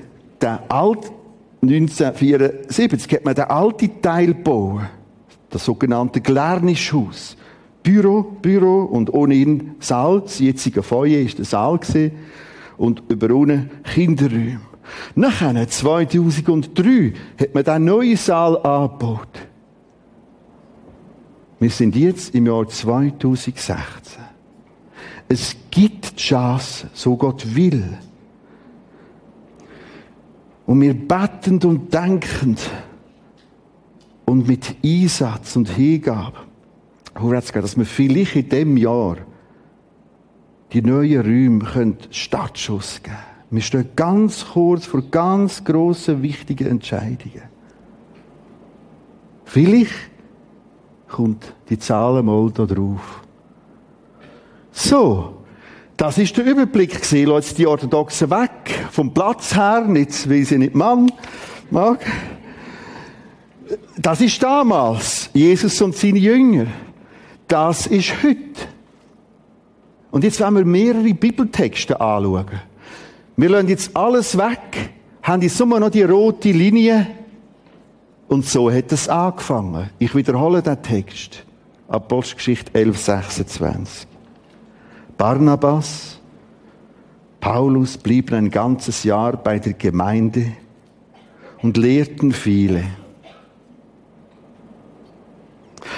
[0.43, 1.17] den alten
[1.62, 4.82] 1974 hat man den alten Teil gebaut,
[5.50, 7.36] das sogenannte Glernischhaus.
[7.82, 10.20] Büro, Büro und ohnehin Saal.
[10.20, 12.12] Das jetzige Feuer war der Saal gewesen.
[12.76, 14.61] und über unten Kinderräume.
[15.14, 19.28] Nachher, 2003, hat man den neuen Saal angebaut.
[21.61, 23.76] Wir sind jetzt im Jahr 2016.
[25.28, 27.98] Es gibt die Chance, so Gott will,
[30.68, 32.60] und wir bettend und denkend
[34.26, 36.36] und mit Einsatz und Hingabe,
[37.14, 39.16] dass wir vielleicht in diesem Jahr
[40.70, 43.24] die neuen Räume Startschuss geben können.
[43.50, 47.44] Wir stehen ganz kurz vor ganz grossen, wichtigen Entscheidungen.
[49.46, 49.94] Vielleicht
[51.08, 53.22] kommt die Zahl mal drauf.
[54.70, 55.38] So,
[55.99, 57.28] das ist der Überblick gewesen.
[57.32, 58.86] Jetzt die Orthodoxen weg.
[58.92, 59.80] Vom Platz her.
[59.80, 61.11] Nicht, weil sie nicht Mann
[61.70, 62.07] mag.
[63.96, 65.28] Das ist damals.
[65.34, 66.68] Jesus und seine Jünger.
[67.49, 68.38] Das ist heute.
[70.12, 72.46] Und jetzt wollen wir mehrere Bibeltexte anschauen.
[73.36, 74.92] Wir lassen jetzt alles weg,
[75.22, 77.09] haben jetzt immer noch die rote Linie.
[78.28, 79.90] Und so hat es angefangen.
[79.99, 81.44] Ich wiederhole den Text.
[81.88, 84.09] Apostelgeschichte 11, 26.
[85.18, 86.20] Barnabas,
[87.40, 90.52] Paulus blieb ein ganzes Jahr bei der Gemeinde
[91.60, 92.84] und lehrten viele.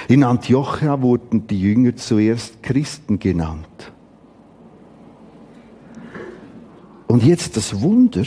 [0.07, 3.91] In Antiochia wurden die Jünger zuerst Christen genannt.
[7.07, 8.23] Und jetzt das Wunder.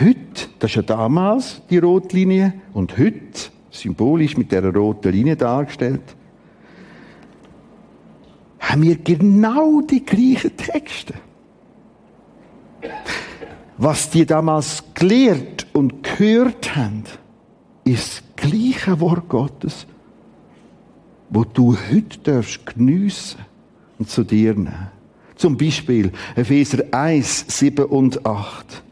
[0.00, 6.16] Heute, das ist ja damals die Rotlinie und heute symbolisch mit der roten Linie dargestellt,
[8.72, 11.12] haben wir genau die gleichen Texte.
[13.76, 17.04] Was die damals gelehrt und gehört haben,
[17.84, 19.86] ist das gleiche Wort Gottes,
[21.28, 23.40] wo du heute darfst geniessen
[23.98, 24.88] und zu dir nehmen.
[25.36, 28.82] Zum Beispiel Epheser 1, 7 und 8.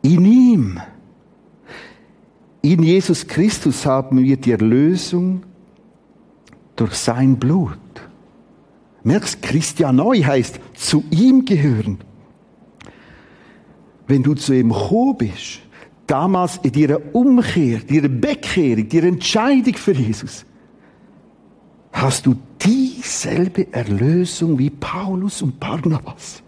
[0.00, 0.80] In ihm,
[2.62, 5.42] in Jesus Christus haben wir die Erlösung
[6.76, 7.81] durch sein Blut.
[9.04, 11.98] Merkst, Christian Neu heißt zu ihm gehören.
[14.06, 15.60] Wenn du zu ihm gekommen bist,
[16.06, 20.44] damals in deiner Umkehr, deiner Bekehrung, deiner Entscheidung für Jesus,
[21.92, 26.42] hast du dieselbe Erlösung wie Paulus und Barnabas.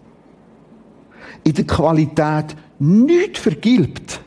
[1.43, 4.21] In der Qualität nicht vergilbt,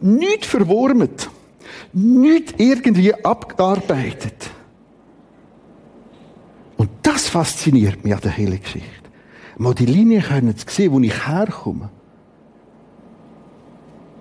[0.00, 1.30] nicht verwurmt,
[1.92, 4.50] nicht irgendwie abgearbeitet.
[6.80, 9.10] Und das fasziniert mich an der Geschichte.
[9.58, 11.90] Mal die Linie können zu sehen, wo ich herkomme.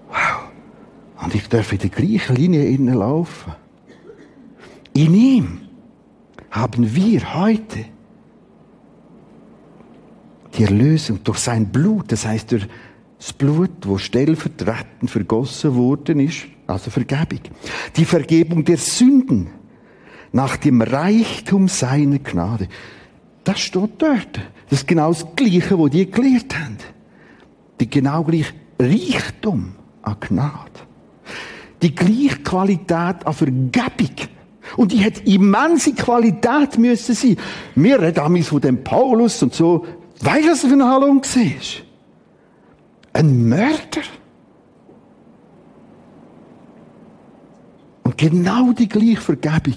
[0.10, 1.24] Wow.
[1.24, 3.54] Und ich darf in der gleichen Linie innen laufen.
[4.92, 5.62] In ihm
[6.52, 7.86] haben wir heute
[10.58, 12.68] die Erlösung durch sein Blut, das heißt durch
[13.20, 17.40] das Blut, wo stellvertretend vergossen worden ist, also Vergebung.
[17.96, 19.48] Die Vergebung der Sünden
[20.32, 22.68] nach dem Reichtum seiner Gnade.
[23.44, 24.40] Das steht dort.
[24.70, 26.78] Das ist genau das Gleiche, was die gelehrt haben.
[27.80, 29.74] Die genau gleiche Reichtum
[30.04, 30.72] an Gnade.
[31.82, 34.30] Die gleiche Qualität an Vergebung
[34.78, 37.38] und die hat immense Qualität müssen sein.
[37.76, 39.86] Wir reden damals von dem Paulus und so.
[40.22, 41.52] Weißt du, was für eine Halung war?
[43.14, 44.04] Ein Mörder.
[48.04, 49.76] Und genau die gleiche Vergebung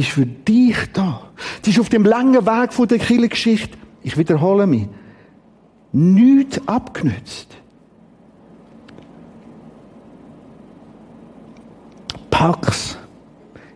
[0.00, 1.22] ist für dich da.
[1.64, 4.86] Die ist auf dem langen Weg von der Kirchengeschichte, ich wiederhole mich,
[5.92, 7.48] nichts abgenützt.
[12.30, 12.96] Pack's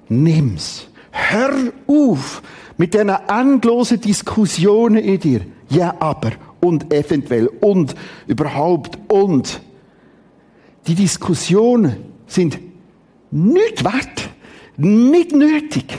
[0.09, 0.87] nimm's.
[1.11, 2.43] Hör auf
[2.77, 5.41] mit diesen endlosen Diskussionen in dir.
[5.68, 7.95] Ja, aber und eventuell und
[8.27, 9.61] überhaupt und.
[10.87, 11.97] Die Diskussionen
[12.27, 12.59] sind
[13.31, 14.29] nicht wert,
[14.77, 15.99] nicht nötig.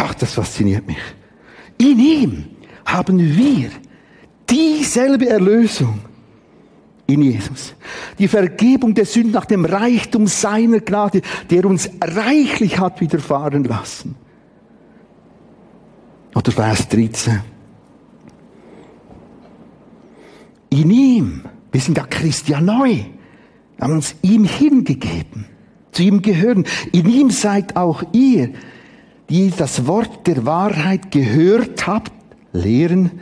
[0.00, 0.98] Ach, das fasziniert mich.
[1.76, 2.44] In ihm
[2.84, 3.70] haben wir
[4.48, 5.98] dieselbe Erlösung
[7.08, 7.74] in Jesus.
[8.16, 14.14] Die Vergebung der Sünden nach dem Reichtum seiner Gnade, der uns reichlich hat widerfahren lassen.
[16.32, 17.40] Oder Vers 13.
[20.70, 21.42] In ihm,
[21.72, 22.98] wir sind ja Christian neu,
[23.80, 25.46] haben uns ihm hingegeben,
[25.90, 26.64] zu ihm gehören.
[26.92, 28.50] In ihm seid auch ihr,
[29.28, 32.12] die das Wort der Wahrheit gehört habt,
[32.52, 33.20] lehren,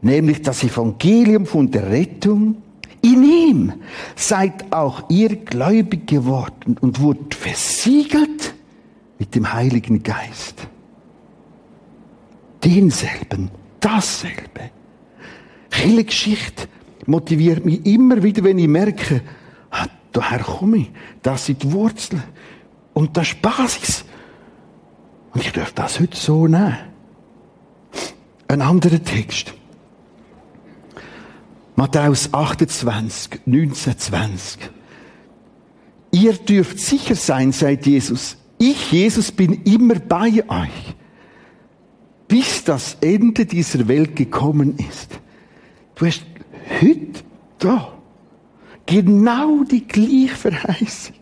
[0.00, 2.62] nämlich das Evangelium von der Rettung,
[3.02, 3.72] in ihm
[4.14, 8.54] seid auch ihr gläubig geworden und wurdet versiegelt
[9.18, 10.66] mit dem Heiligen Geist.
[12.64, 13.50] Denselben,
[13.80, 14.70] dasselbe.
[15.70, 16.66] Viele Geschichte
[17.06, 19.22] motiviert mich immer wieder, wenn ich merke,
[19.70, 20.90] ah, daher komme ich,
[21.22, 22.22] das sind die Wurzeln
[22.92, 24.04] und das ist Basis.
[25.36, 26.78] Und ich darf das heute so nehmen.
[28.48, 29.52] Ein anderer Text.
[31.74, 34.70] Matthäus 28, 19, 20.
[36.10, 38.38] Ihr dürft sicher sein, sagt Jesus.
[38.56, 40.94] Ich, Jesus, bin immer bei euch,
[42.28, 45.20] bis das Ende dieser Welt gekommen ist.
[45.96, 46.24] Du hast
[46.80, 47.20] heute
[47.58, 47.92] da
[48.86, 51.16] genau die gleiche Verheißung.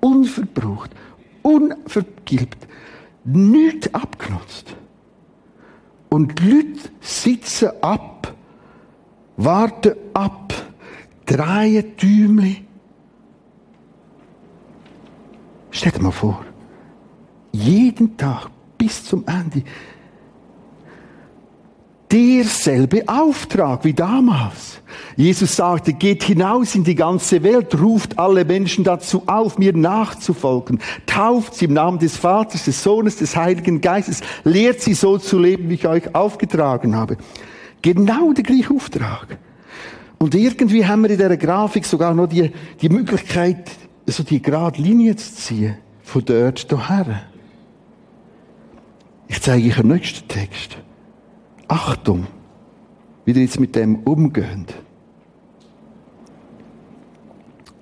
[0.00, 0.92] Unverbraucht,
[1.42, 2.68] unvergilbt,
[3.36, 4.76] nichts abgenutzt.
[6.08, 8.18] Und die Leute sitzen ab
[9.38, 10.52] Warte ab.
[11.24, 12.66] Drei Däumchen.
[15.70, 16.44] Stell dir mal vor.
[17.52, 19.62] Jeden Tag bis zum Ende.
[22.10, 24.80] Derselbe Auftrag wie damals.
[25.16, 30.80] Jesus sagte, geht hinaus in die ganze Welt, ruft alle Menschen dazu auf, mir nachzufolgen,
[31.06, 35.38] tauft sie im Namen des Vaters, des Sohnes, des Heiligen Geistes, lehrt sie so zu
[35.38, 37.16] leben, wie ich euch aufgetragen habe.
[37.82, 39.38] Genau der gleiche Auftrag.
[40.18, 42.50] Und irgendwie haben wir in dieser Grafik sogar noch die,
[42.80, 43.70] die Möglichkeit,
[44.06, 47.22] so die gerade Linie zu ziehen, von dort hierher.
[49.28, 50.78] Ich zeige euch den nächsten Text.
[51.68, 52.26] Achtung,
[53.24, 54.74] wie ihr jetzt mit dem umgeht.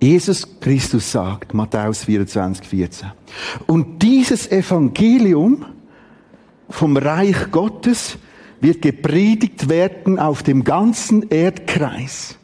[0.01, 3.13] Jesus Christus sagt, Matthäus 24, 14.
[3.67, 5.65] Und dieses Evangelium
[6.69, 8.19] vom Reich Gottes
[8.61, 12.37] wird gepredigt werden auf dem ganzen Erdkreis.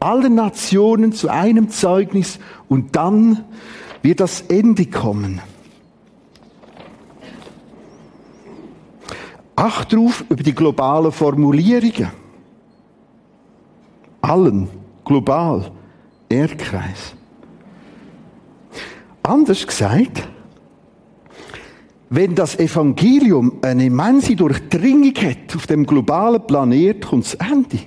[0.00, 2.38] Alle Nationen zu einem Zeugnis
[2.68, 3.44] und dann
[4.02, 5.40] wird das Ende kommen.
[9.58, 12.12] Acht drauf über die globalen Formulierungen.
[14.20, 14.68] Allen,
[15.04, 15.72] global,
[16.28, 17.16] Erdkreis.
[19.24, 20.28] Anders gesagt,
[22.08, 27.80] wenn das Evangelium eine immense Durchdringung hat auf dem globalen Planet, kommt das Ende.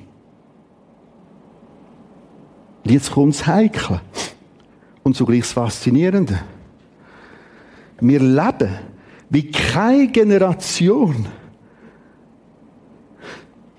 [2.83, 4.01] Und jetzt kommt das Heikle.
[5.03, 6.37] Und zugleich das Faszinierende.
[8.01, 8.77] Wir leben
[9.29, 11.27] wie keine Generation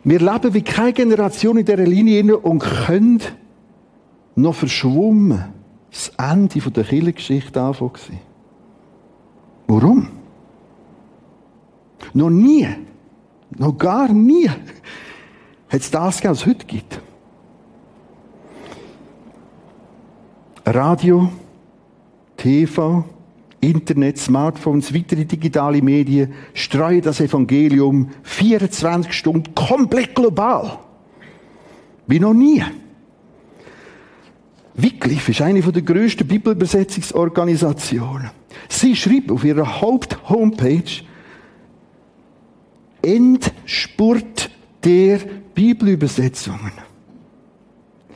[0.04, 3.20] wir leben wie keine Generation in dieser Linie und können
[4.34, 5.44] noch verschwommen
[5.90, 8.20] das Ende der Kirchengeschichte anfangen.
[9.66, 10.08] Warum?
[12.14, 12.68] Noch nie,
[13.50, 17.00] noch gar nie hat es das gegeben, was es heute gibt.
[20.66, 21.30] Radio,
[22.36, 23.04] TV,
[23.62, 30.80] Internet, Smartphones, weitere digitale Medien streuen das Evangelium 24 Stunden komplett global.
[32.08, 32.60] Wie noch nie.
[34.74, 38.32] Wycliffe ist eine der grössten Bibelübersetzungsorganisationen.
[38.68, 41.04] Sie schreibt auf ihrer Haupt-Homepage
[43.00, 44.50] Endspurt
[44.82, 45.20] der
[45.54, 46.72] Bibelübersetzungen.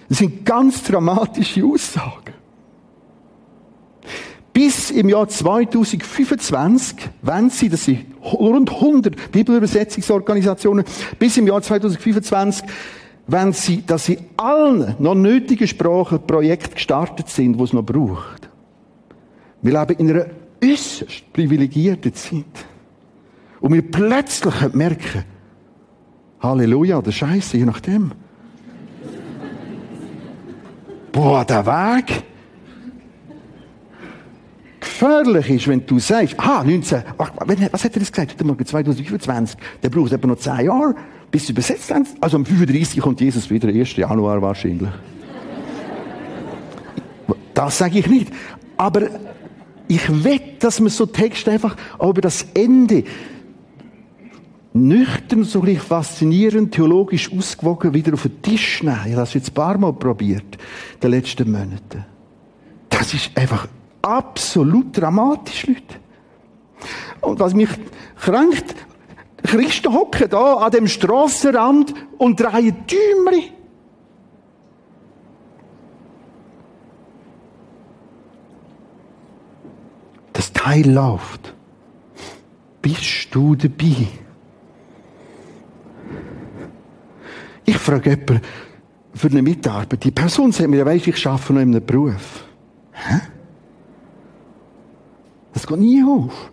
[0.08, 2.25] Das sind ganz dramatische Aussagen.
[4.96, 10.86] Im Jahr 2025, wenn sie, das sind rund 100 Bibelübersetzungsorganisationen,
[11.18, 12.66] bis im Jahr 2025,
[13.26, 18.48] wenn sie, dass sie allen noch nötigen Sprachen Projekte gestartet sind, die es noch braucht.
[19.60, 20.26] Wir leben in einer
[20.64, 22.44] äußerst privilegierten Zeit.
[23.60, 25.24] Und wir plötzlich merken,
[26.40, 28.12] Halleluja oder Scheiße, je nachdem.
[31.12, 32.22] Boah, der Weg,
[34.98, 38.32] gefährlich ist, wenn du sagst, ah, 19, was hat er das gesagt?
[38.32, 40.94] Heute Morgen 2025, der braucht etwa noch 10 Jahre,
[41.30, 42.06] bis sie übersetzt haben.
[42.20, 43.96] Also am 35 kommt Jesus wieder, 1.
[43.96, 44.88] Januar wahrscheinlich.
[47.52, 48.32] Das sage ich nicht.
[48.76, 49.08] Aber
[49.88, 53.04] ich wette, dass man so Texte einfach über das Ende
[54.72, 58.98] nüchtern, so gleich faszinierend, theologisch ausgewogen wieder auf den Tisch nehmen.
[59.04, 60.56] Ich habe das jetzt ein paar Mal probiert,
[60.94, 62.04] in den letzten Monaten.
[62.90, 63.68] Das ist einfach
[64.06, 65.82] absolut dramatisch, Leute.
[67.20, 67.70] Und was mich
[68.16, 68.74] kränkt,
[69.42, 73.50] Christen hocken da an dem Strassenrand und drehen Däumchen.
[80.32, 81.54] Das Teil läuft.
[82.82, 84.08] Bist du dabei?
[87.64, 88.40] Ich frage jemanden
[89.14, 90.04] für eine Mitarbeit.
[90.04, 92.44] Die Person sagt mir, weißt, ich arbeite noch in einem Beruf.
[92.92, 93.20] Hä?
[95.66, 96.52] Das geht nie auf.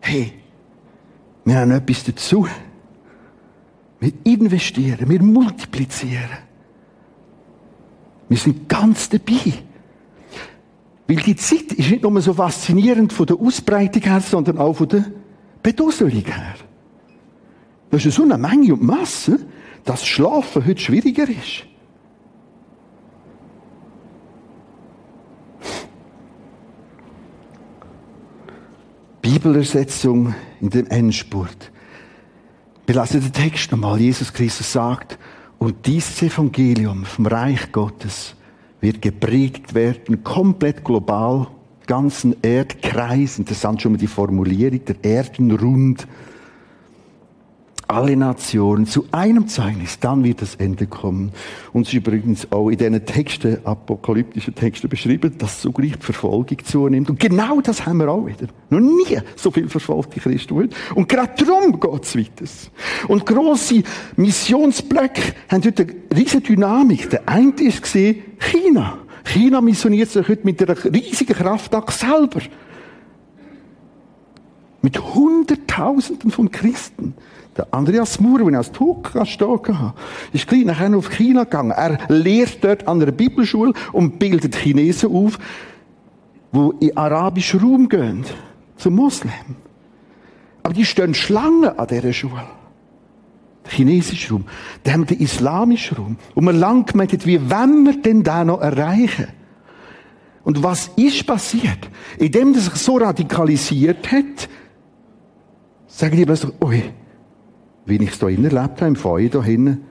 [0.00, 0.32] Hey,
[1.44, 2.48] wir haben etwas dazu.
[4.00, 6.38] Wir investieren, wir multiplizieren.
[8.28, 9.52] Wir sind ganz dabei.
[11.06, 14.88] Weil die Zeit ist nicht nur so faszinierend von der Ausbreitung her, sondern auch von
[14.88, 15.04] der
[15.62, 16.54] Bedusselung her.
[17.90, 19.40] Das ist so eine Menge und Masse,
[19.84, 21.66] dass Schlafen heute schwieriger ist.
[29.38, 31.70] Bibelübersetzung in dem Endspurt.
[32.86, 34.00] Wir lassen den Text nochmal.
[34.00, 35.16] Jesus Christus sagt,
[35.58, 38.34] und dieses Evangelium vom Reich Gottes
[38.80, 41.46] wird gepredigt werden, komplett global,
[41.86, 43.38] ganzen Erdkreis.
[43.38, 46.08] Interessant schon mal die Formulierung, der Erdenrund.
[47.88, 51.32] Alle Nationen zu einem Zeugnis, dann wird das Ende kommen.
[51.72, 56.58] Und es ist übrigens auch in diesen Texten, apokalyptischen Texten beschrieben, dass zugleich die Verfolgung
[56.62, 57.08] zunimmt.
[57.08, 58.46] Und genau das haben wir auch wieder.
[58.68, 60.68] Noch nie so viel verfolgte Christen.
[60.94, 62.44] Und gerade darum geht es weiter.
[63.08, 63.82] Und grosse
[64.16, 67.08] Missionsblöcke haben heute eine riesige Dynamik.
[67.08, 68.98] Der eine ist gesehen, China.
[69.24, 72.40] China missioniert sich heute mit einer riesigen Kraftakt selber.
[74.82, 77.14] Mit Hunderttausenden von Christen.
[77.58, 79.94] Der Andreas Moore, wenn er als Tuka stehen hatte,
[80.32, 81.72] ist gleich nachher auf China gegangen.
[81.72, 85.40] Er lehrt dort an einer Bibelschule und bildet Chinesen auf,
[86.52, 88.24] die in arabischen Raum gehen,
[88.76, 89.56] zum Moslem.
[90.62, 92.44] Aber die stehen Schlangen an dieser Schule.
[93.64, 94.44] Der chinesische Raum.
[94.84, 96.16] Dann den islamischen Raum.
[96.36, 99.26] Und man lang gemeint, wie wollen wir denn da noch erreichen?
[100.44, 101.90] Und was ist passiert?
[102.18, 104.48] Indem er sich so radikalisiert hat,
[105.88, 106.84] sagen die plötzlich, ui,
[107.88, 109.82] wie ich es hier erlebt habe, im Feuer da hinten,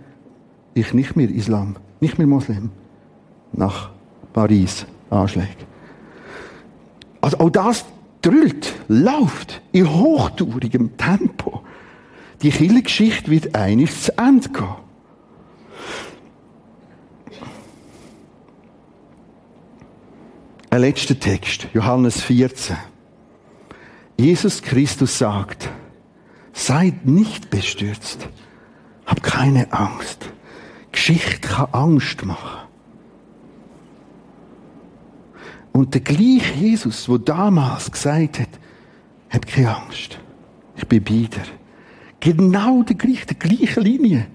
[0.74, 2.70] ich nicht mehr Islam, nicht mehr Moslem.
[3.54, 3.90] Nach
[4.34, 5.48] Paris, Anschläge.
[7.22, 7.86] Also auch das
[8.22, 11.64] drüllt, läuft in hochtourigem Tempo.
[12.42, 14.76] Die Kirchengeschichte wird eines zu Ende gehen.
[20.70, 22.78] Ein letzter Text, Johannes 14.
[24.18, 25.70] Jesus Christus sagt,
[26.58, 28.28] Seid nicht bestürzt.
[29.06, 30.28] Hab keine Angst.
[30.92, 32.68] Geschichte kann Angst machen.
[35.72, 38.50] Und der gleiche Jesus, der damals gesagt hat,
[39.30, 40.18] hab keine Angst.
[40.76, 41.44] Ich bin bei dir.
[42.20, 44.26] Genau der gleiche, der gleiche Linie,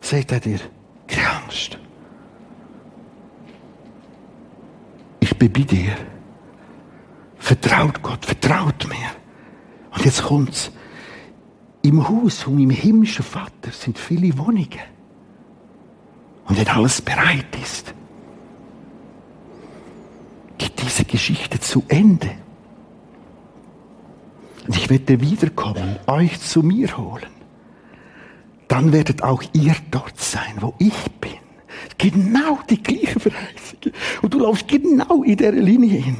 [0.00, 0.60] sagt er dir,
[1.08, 1.80] keine Angst.
[5.18, 5.96] Ich bin bei dir.
[7.38, 9.10] Vertraut Gott, vertraut mir.
[9.96, 10.70] Und jetzt kommt's.
[11.86, 14.80] Im Haus von meinem himmlischen Vater sind viele Wohnungen.
[16.48, 17.94] Und wenn alles bereit ist,
[20.58, 22.32] geht diese Geschichte zu Ende.
[24.66, 27.30] Und ich werde wiederkommen, euch zu mir holen.
[28.66, 31.38] Dann werdet auch ihr dort sein, wo ich bin.
[31.98, 33.92] Genau die gleiche Verheißung.
[34.22, 36.16] Und du laufst genau in der Linie hin.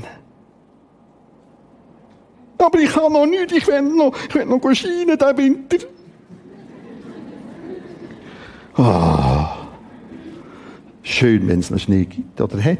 [2.58, 5.86] Aber ich habe noch nichts, ich will noch, ich will noch scheinen diesen Winter.
[8.74, 9.56] Ah.
[11.02, 12.78] Schön, wenn es noch Schnee gibt oder hat.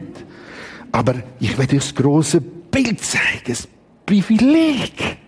[0.93, 3.69] Aber ich will dir das große Bild zeigen, das
[4.05, 5.19] Privileg.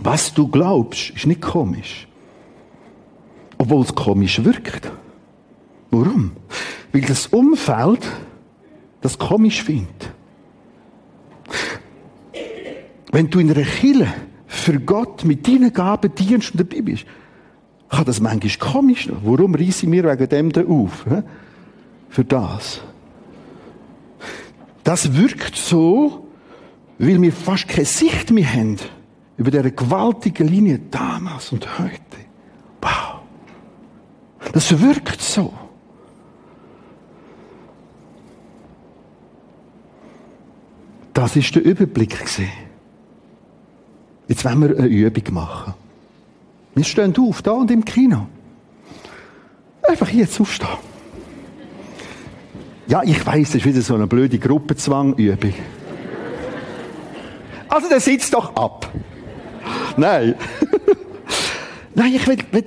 [0.00, 2.06] Was du glaubst, ist nicht komisch.
[3.56, 4.90] Obwohl es komisch wirkt.
[5.90, 6.32] Warum?
[6.94, 8.08] Weil das Umfeld
[9.00, 10.12] das komisch findet.
[13.10, 14.14] Wenn du in einer Kille
[14.46, 17.04] für Gott mit deinen Gaben dienst und dabei bist,
[17.88, 19.16] kann das manchmal komisch sein.
[19.24, 21.04] Warum ich mir wegen dem da auf?
[22.10, 22.80] Für das.
[24.84, 26.28] Das wirkt so,
[27.00, 28.76] weil wir fast keine Sicht mehr haben
[29.36, 32.00] über diese gewaltige Linie damals und heute.
[32.80, 33.22] Wow.
[34.52, 35.52] Das wirkt so.
[41.14, 42.18] Das ist der Überblick.
[44.26, 45.74] Jetzt wollen wir eine Übung machen.
[46.74, 48.26] Wir stehen auf, da und im Kino.
[49.88, 50.68] Einfach jetzt aufstehen.
[52.88, 55.54] Ja, ich weiß, das ist wieder so eine blöde Gruppenzwangübung.
[57.68, 58.90] Also, der sitzt doch ab.
[59.96, 60.34] Nein.
[61.94, 62.64] Nein, ich will, will,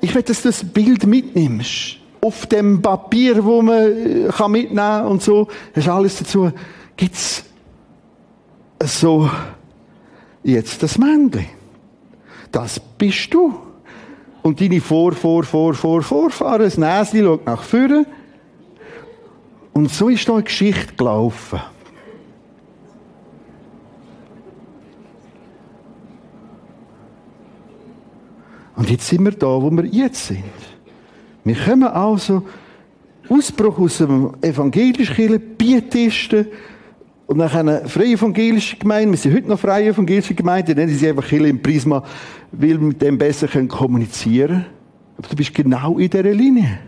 [0.00, 1.98] ich will, dass du das Bild mitnimmst.
[2.20, 5.48] Auf dem Papier, wo man kann mitnehmen kann und so.
[5.74, 6.50] Hast alles dazu.
[6.96, 7.45] Gibt's
[8.82, 9.30] so,
[10.42, 11.46] jetzt das Männchen.
[12.52, 13.54] Das bist du.
[14.42, 18.06] Und deine Vor, Vor, Vor, Vor, Vorfahren, das Näschen schaut nach vorne.
[19.72, 21.60] Und so ist da eine Geschichte gelaufen.
[28.76, 30.44] Und jetzt sind wir da, wo wir jetzt sind.
[31.44, 32.42] Wir kommen also
[33.28, 36.46] Ausbruch aus dem evangelischen Kirche, Pietisten,
[37.26, 41.08] und nach einer freie evangelische Gemeinde, wir sind heute noch freie evangelische Gemeinde, nennen sie
[41.08, 42.02] einfach Kirche im Prisma,
[42.52, 44.66] weil wir mit dem besser kommunizieren können.
[45.18, 46.78] Aber du bist genau in dieser Linie.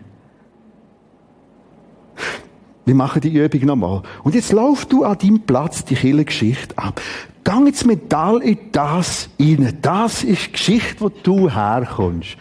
[2.84, 4.03] Wir machen die Übung nochmal.
[4.22, 7.01] Und jetzt lauf du an deinem Platz die Kirchengeschichte ab.
[7.45, 9.76] Gang jetzt mit all in das rein.
[9.82, 12.36] Das ist die Geschichte, wo du herkommst.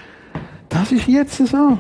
[0.70, 1.78] Das ist jetzt so.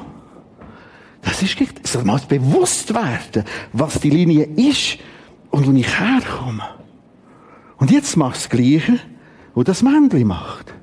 [1.22, 3.43] Das ist, es soll mal bewusst werden,
[3.74, 4.99] was die Linie ist
[5.52, 6.64] und wo ich herkomme.
[7.78, 9.00] Und jetzt machst du das Gleiche,
[9.54, 10.74] was das Männchen macht.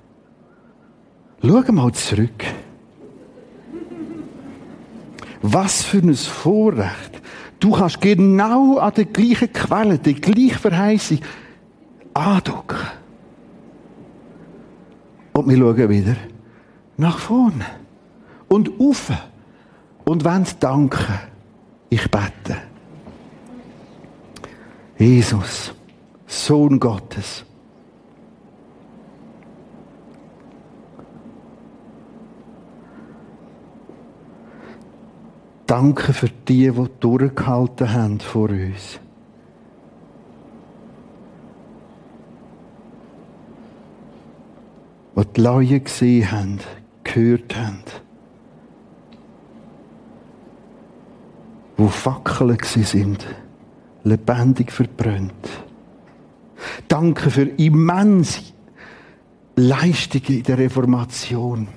[1.43, 2.45] Schau mal zurück.
[5.43, 7.21] Was für ein Vorrecht.
[7.61, 11.19] Du kannst genau an der gleichen Quelle, der gleichen Verheißung
[12.15, 12.79] andocken.
[15.33, 16.17] Und wir schauen wieder
[16.97, 17.67] nach vorne.
[18.49, 19.11] Und auf.
[20.05, 21.19] Und wollen danken.
[21.91, 22.74] Ich bete.
[25.05, 25.75] Jesus,
[26.27, 27.45] Sohn Gottes.
[35.67, 38.99] Danke für die, die durchgehalten haben vor uns.
[45.15, 46.61] Die die Leute gesehen haben,
[47.03, 47.83] gehört haben.
[51.77, 53.27] Die Fackeln sind,
[54.05, 55.33] lebendig verbrannt.
[56.89, 58.41] Danke für immense
[59.57, 61.69] Leistungen in der Reformation.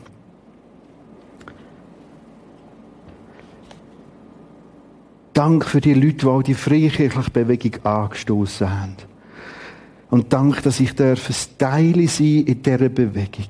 [5.34, 8.95] Dank für die Leute, die auch die freikirchliche Bewegung angestoßen haben.
[10.09, 11.15] Und Dank, dass ich ein
[11.59, 13.45] Teil sein in dieser Bewegung.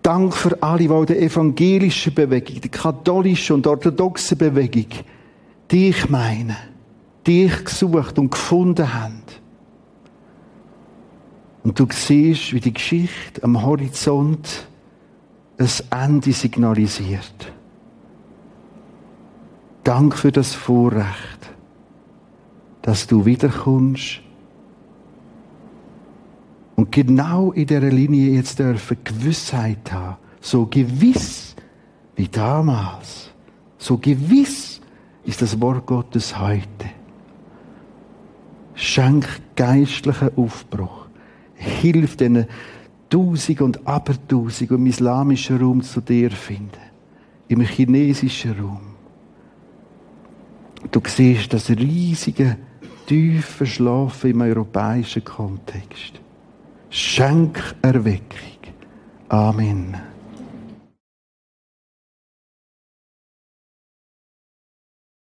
[0.00, 4.86] Dank für alle, die in der evangelischen Bewegung, der katholischen und orthodoxen Bewegung
[5.70, 6.56] dich meinen,
[7.28, 9.22] dich gesucht und gefunden haben.
[11.62, 14.66] Und du siehst, wie die Geschichte am Horizont
[15.58, 17.52] ein Ende signalisiert.
[19.84, 21.50] Dank für das Vorrecht,
[22.82, 24.20] dass du wiederkommst
[26.76, 31.56] und genau in dieser Linie jetzt dürfen Gewissheit haben, so gewiss
[32.16, 33.30] wie damals,
[33.76, 34.80] so gewiss
[35.24, 36.97] ist das Wort Gottes heute.
[38.80, 39.26] Schenk
[39.56, 41.08] geistlichen Aufbruch.
[41.54, 42.46] Hilf diesen
[43.10, 46.70] Tausend und Abertausend im islamischen Raum zu dir finden.
[47.48, 48.80] Im chinesischen Raum.
[50.92, 52.56] Du siehst das riesige,
[53.06, 56.20] tiefe Schlafen im europäischen Kontext.
[56.88, 58.60] Schenk Erweckung.
[59.28, 59.96] Amen.